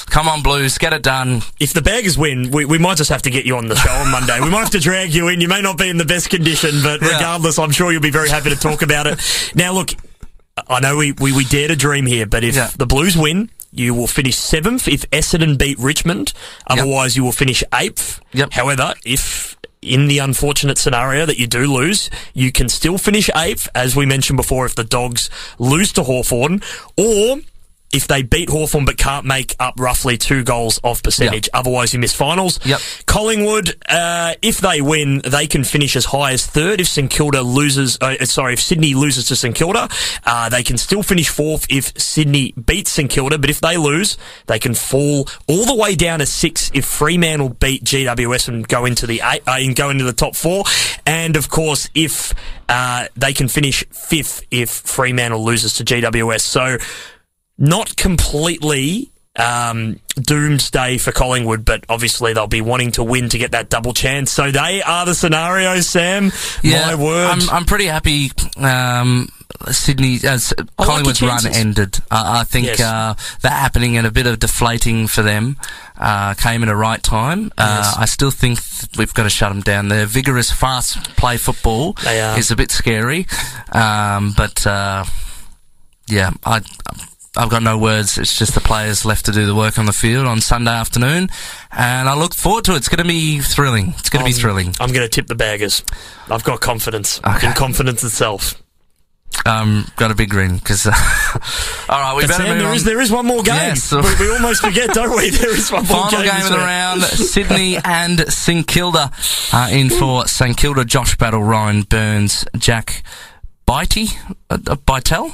[0.07, 1.41] come on, Blues, get it done.
[1.59, 3.91] If the Baggers win, we, we might just have to get you on the show
[3.91, 4.39] on Monday.
[4.39, 5.41] We might have to drag you in.
[5.41, 7.15] You may not be in the best condition, but Yeah.
[7.15, 9.19] regardless, I'm sure you'll be very happy to talk about it.
[9.55, 9.89] Now, look,
[10.69, 12.69] I know we, we, we dare to dream here, but if Yeah.
[12.77, 16.31] the Blues win, you will finish seventh if Essendon beat Richmond.
[16.67, 18.21] Otherwise, you will finish eighth.
[18.31, 18.53] Yep.
[18.53, 23.69] However, if in the unfortunate scenario that you do lose, you can still finish eighth,
[23.75, 25.29] as we mentioned before, if the Dogs
[25.59, 26.61] lose to Hawthorn,
[26.97, 27.39] or
[27.91, 31.49] if they beat Hawthorn but can't make up roughly two goals of percentage.
[31.53, 32.59] Otherwise, you miss finals.
[32.65, 32.79] Yep.
[33.05, 36.81] Collingwood, uh, if they win, they can finish as high as third.
[36.81, 39.87] If St Kilda loses, uh, sorry, if Sydney loses to St Kilda,
[40.25, 43.37] uh, they can still finish fourth if Sydney beats St Kilda.
[43.37, 44.17] But if they lose,
[44.47, 48.85] they can fall all the way down to six if Fremantle beat GWS and go
[48.85, 50.65] into the eight, uh, and go into the top four.
[51.05, 52.33] And of course, if
[52.67, 56.41] uh, they can finish fifth if Fremantle loses to GWS.
[56.41, 56.77] So
[57.57, 63.51] not completely um, doomsday for Collingwood, but obviously they'll be wanting to win to get
[63.51, 64.31] that double chance.
[64.31, 66.31] So they are the scenario, Sam.
[66.63, 67.27] My word.
[67.31, 68.31] I'm, I'm pretty happy.
[68.57, 69.27] Um,
[69.71, 71.99] Sydney, as your Collingwood's run ended.
[72.11, 72.81] I I think Yes.
[72.81, 75.57] uh, that happening and a bit of deflating for them
[75.97, 77.51] uh, came at a right time.
[77.57, 77.95] Uh, Yes.
[77.97, 79.87] I still think th- we've got to shut them down.
[79.87, 81.95] Their vigorous, fast play football
[82.37, 83.27] is a bit scary,
[83.71, 85.05] um, but uh,
[86.07, 86.61] yeah, I.
[87.37, 88.17] I've got no words.
[88.17, 91.29] It's just the players left to do the work on the field on Sunday afternoon,
[91.71, 92.77] and I look forward to it.
[92.77, 93.93] It's going to be thrilling.
[93.97, 94.73] It's going to be thrilling.
[94.79, 95.83] I'm going to tip the baggers.
[96.29, 97.47] I've got confidence Okay.
[97.47, 98.61] in confidence itself.
[99.45, 100.85] Um, got a big grin because.
[100.87, 100.93] all
[101.89, 102.75] right, we But better move there on.
[102.75, 103.55] is there is one more game.
[103.55, 103.91] Yes.
[103.91, 105.29] we, we almost forget, don't we?
[105.35, 106.23] There is one more game.
[106.23, 109.11] game of the round: Sydney and St Kilda
[109.53, 110.85] are in for St Kilda.
[110.85, 113.03] Josh Battle, Ryan Byrnes, Jack
[113.67, 114.15] Bitey,
[114.49, 115.33] uh, uh, Bytel.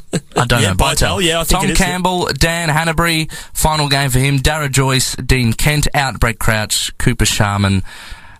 [0.36, 0.74] I don't Yeah, know.
[0.76, 1.74] Bytel, yeah, I think Tom.
[1.74, 3.30] Campbell, Dan Hannebery.
[3.54, 4.38] Final game for him.
[4.38, 6.18] Darragh Joyce, Dean Kent out.
[6.20, 7.82] Brett Crouch, Cooper Sharman,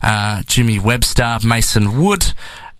[0.02, 2.32] uh, Jimmy Webster, Mason Wood.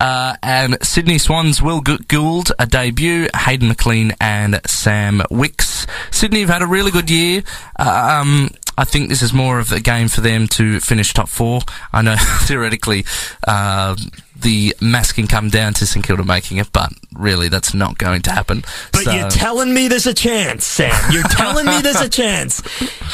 [0.02, 5.86] Uh, and Sydney Swans, Will Gould, a debut, Hayden McLean and Sam Wicks.
[6.10, 7.44] Sydney have had a really good year.
[7.78, 11.28] Uh, um, I think this is more of a game for them to finish top
[11.28, 11.60] four.
[11.92, 13.04] I know theoretically
[13.46, 13.94] uh,
[14.34, 18.22] the mass can come down to St Kilda making it, but really that's not going
[18.22, 18.64] to happen.
[18.92, 21.12] But So- you're telling me there's a chance, Sam.
[21.12, 22.60] You're telling me there's a chance.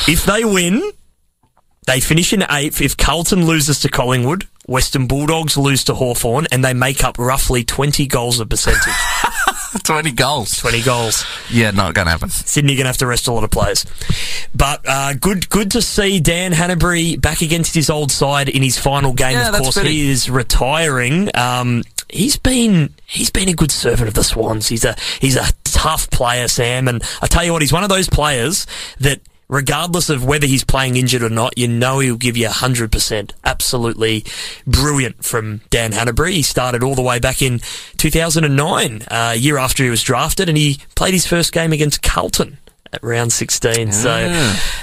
[0.08, 0.80] If they win,
[1.86, 2.80] they finish in eighth.
[2.80, 7.64] If Carlton loses to Collingwood, Western Bulldogs lose to Hawthorn, and they make up roughly
[7.64, 8.92] 20 goals of percentage.
[9.82, 10.50] 20 goals.
[10.56, 11.24] 20 goals.
[11.50, 12.28] Yeah, not going to happen.
[12.28, 13.86] Sydney going to have to rest a lot of players.
[14.54, 18.78] But uh, good good to see Dan Hannebery back against his old side in his
[18.78, 19.32] final game.
[19.32, 19.94] Yeah, of course, pretty.
[19.94, 21.30] he is retiring.
[21.34, 24.68] Um, he's been he's been a good servant of the Swans.
[24.68, 26.88] He's a he's a tough player, Sam.
[26.88, 28.66] And I tell you what, he's one of those players
[29.00, 29.20] that.
[29.48, 33.30] Regardless of whether he's playing injured or not, you know he'll give you 100%.
[33.44, 34.24] Absolutely
[34.66, 36.32] brilliant from Dan Hannebery.
[36.32, 37.60] He started all the way back in
[37.96, 42.02] 2009, uh, a year after he was drafted, and he played his first game against
[42.02, 42.58] Carlton
[42.92, 43.92] at round 16.
[43.92, 44.10] So,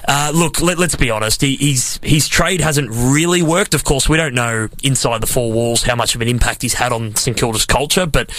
[0.07, 1.41] uh, look, let, let's be honest.
[1.41, 3.73] He, he's his trade hasn't really worked.
[3.73, 6.73] Of course, we don't know inside the four walls how much of an impact he's
[6.73, 8.31] had on St Kilda's culture, but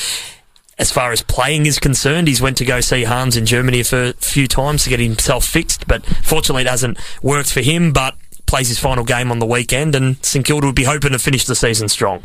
[0.79, 4.13] as far as playing is concerned, he's went to go see Hans in Germany a
[4.15, 7.93] few times to get himself fixed, but fortunately it hasn't worked for him.
[7.93, 8.15] But
[8.47, 11.45] plays his final game on the weekend, and St Kilda would be hoping to finish
[11.45, 12.25] the season strong.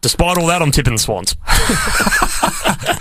[0.00, 1.34] Despite all that, I'm tipping the Swans.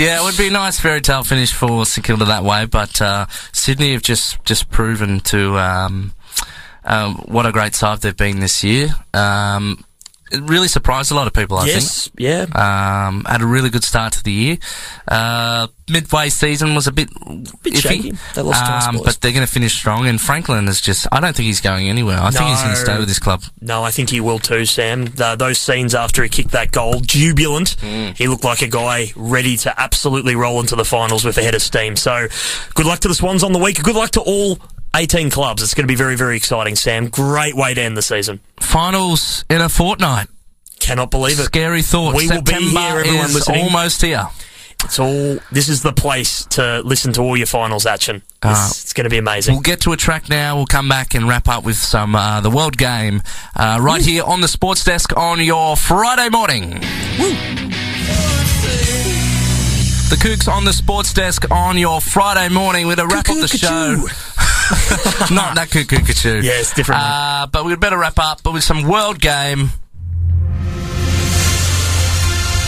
[0.00, 3.02] Yeah, it would be a nice fairy tale finish for St Kilda that way, but
[3.02, 6.14] uh, Sydney have just, just proven to um,
[6.84, 8.88] um, what a great side they've been this year.
[9.12, 9.84] Um,
[10.30, 11.56] it really surprised a lot of people.
[11.58, 12.46] I yes, yeah.
[12.54, 14.58] Um, had a really good start to the year.
[15.08, 17.08] Uh, midway season was a bit,
[17.62, 18.12] Bit iffy, shaky.
[18.34, 20.06] They lost um, but they're going to finish strong.
[20.06, 22.18] And Franklin is just, I don't think he's going anywhere.
[22.20, 23.42] I think he's going to stay with this club.
[23.60, 25.06] No, I think he will too, Sam.
[25.06, 27.76] The, those scenes after he kicked that goal, jubilant.
[27.80, 28.16] Mm.
[28.16, 31.54] He looked like a guy ready to absolutely roll into the finals with a head
[31.54, 31.96] of steam.
[31.96, 32.28] So,
[32.74, 33.82] good luck to the Swans on the week.
[33.82, 34.58] Good luck to all
[34.96, 35.62] 18 clubs.
[35.62, 37.08] It's going to be very, very exciting, Sam.
[37.08, 38.40] Great way to end the season.
[38.60, 40.28] Finals in a fortnight.
[40.80, 41.44] Cannot believe it.
[41.44, 42.14] Scary thought.
[42.16, 43.62] We will be here, everyone is listening.
[43.64, 44.24] almost here.
[44.82, 45.38] It's all.
[45.52, 48.22] This is the place to listen to all your finals action.
[48.42, 49.54] Uh, It's, it's going to be amazing.
[49.54, 50.56] We'll get to a track now.
[50.56, 53.20] We'll come back and wrap up with some uh, the World Game
[53.54, 56.80] uh, right here on the Sports Desk on your Friday morning.
[60.08, 63.48] The Kooks on the Sports Desk on your Friday morning with a wrap up the
[63.48, 63.96] show.
[65.30, 65.96] Not that cuckoo
[66.44, 67.00] Yeah, it's different.
[67.02, 69.70] Uh, but we'd better wrap up, but with some World Game.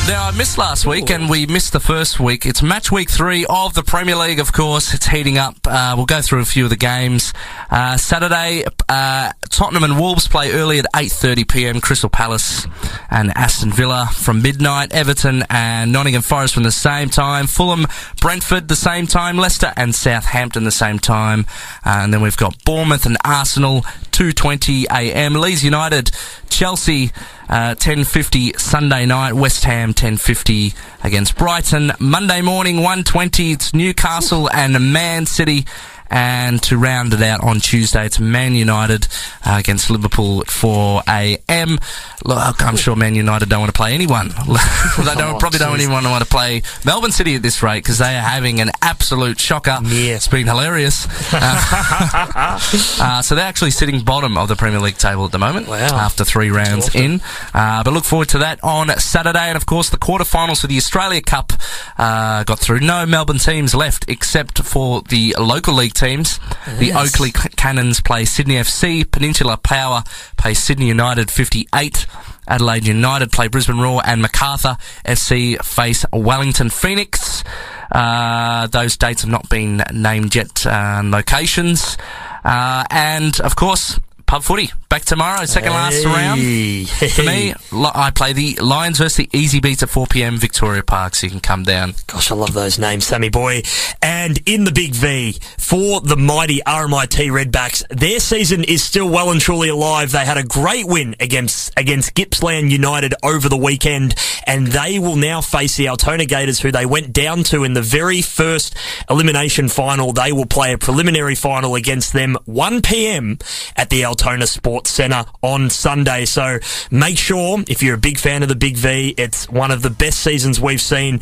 [0.09, 2.45] Now, I missed last week and we missed the first week.
[2.45, 4.93] It's match week three of the Premier League, of course.
[4.95, 5.57] It's heating up.
[5.65, 7.33] Uh, we'll go through a few of the games.
[7.71, 11.81] Uh, Saturday, uh, Tottenham and Wolves play early at 8.30pm.
[11.81, 12.67] Crystal Palace
[13.11, 14.93] and Aston Villa from midnight.
[14.93, 17.47] Everton and Nottingham Forest from the same time.
[17.47, 17.87] Fulham,
[18.21, 19.37] Brentford the same time.
[19.37, 21.47] Leicester and Southampton the same time.
[21.87, 25.41] Uh, and then we've got Bournemouth and Arsenal, 2.20am.
[25.41, 26.11] Leeds United,
[26.51, 27.13] Chelsea,
[27.49, 29.33] uh, 10.50 Sunday night.
[29.35, 30.75] West Ham, 10.50
[31.05, 31.93] against Brighton.
[31.99, 35.67] Monday morning, 1.20, it's Newcastle and Man City.
[36.15, 39.09] And to round it out on Tuesday, it's Man United
[39.47, 41.79] uh, against Liverpool at 4 a.m.
[42.25, 44.29] Look, I'm sure Man United don't want to play anyone.
[44.47, 48.15] they don't, probably don't even want to play Melbourne City at this rate because they
[48.15, 49.79] are having an absolute shocker.
[49.85, 50.17] Yeah.
[50.17, 51.07] It's been hilarious.
[51.35, 52.59] Uh,
[53.01, 55.97] uh, so they're actually sitting bottom of the Premier League table at the moment Wow.
[55.97, 57.01] after three rounds awesome.
[57.01, 57.21] in.
[57.55, 59.39] Uh, but look forward to that on Saturday.
[59.49, 61.53] And of course, the quarterfinals for the Australia Cup
[61.99, 62.81] uh, got through.
[62.81, 66.41] No Melbourne teams left except for the local league teams.
[66.79, 69.09] The Oakleigh Cannons play Sydney FC.
[69.09, 70.03] Peninsula Power
[70.37, 72.07] play Sydney United 58.
[72.49, 77.45] Adelaide United play Brisbane Roar and Macarthur FC face Wellington Phoenix.
[77.93, 80.67] Uh, those dates have not been named yet.
[80.67, 81.97] Uh, locations.
[82.43, 86.39] Uh, and of course, pub footy back tomorrow, second last round.
[86.39, 86.85] Hey.
[86.85, 90.37] For me, I play the Lions versus the Easy Beats at 4 p.m.
[90.37, 91.95] Victoria Park, so you can come down.
[92.09, 93.63] Gosh, I love those names, Sammy boy.
[94.03, 99.31] And in the Big V, for the mighty RMIT Redbacks, their season is still well
[99.31, 100.13] and truly alive.
[100.13, 104.15] They had a great win against against Gippsland United over the weekend,
[104.47, 107.81] and they will now face the Altona Gators, who they went down to in the
[107.81, 108.77] very first
[109.09, 110.13] elimination final.
[110.13, 113.39] They will play a preliminary final against them 1 p.m.
[113.75, 116.25] at the Altona Sports Centre on Sunday.
[116.25, 116.59] So
[116.91, 119.91] make sure, if you're a big fan of the Big V, it's one of the
[119.91, 121.21] best seasons we've seen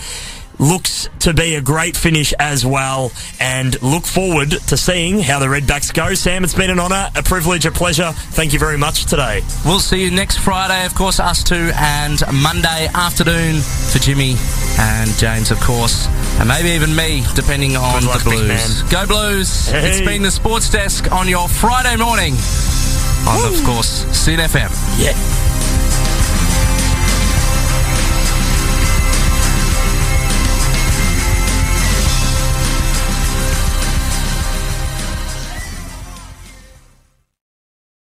[0.61, 5.46] looks to be a great finish as well and look forward to seeing how the
[5.46, 6.14] Redbacks go.
[6.14, 8.12] Sam, it's been an honour, a privilege, a pleasure.
[8.12, 9.40] Thank you very much today.
[9.64, 14.36] We'll see you next Friday, of course, us two, and Monday afternoon for Jimmy
[14.78, 16.06] and James, of course,
[16.38, 18.82] and maybe even me, depending on luck, the Blues.
[18.84, 19.68] Go Blues!
[19.68, 19.88] Hey.
[19.88, 22.34] It's been the Sports Desk on your Friday morning
[23.26, 24.70] on, of course, SYN FM.
[25.02, 25.59] Yeah.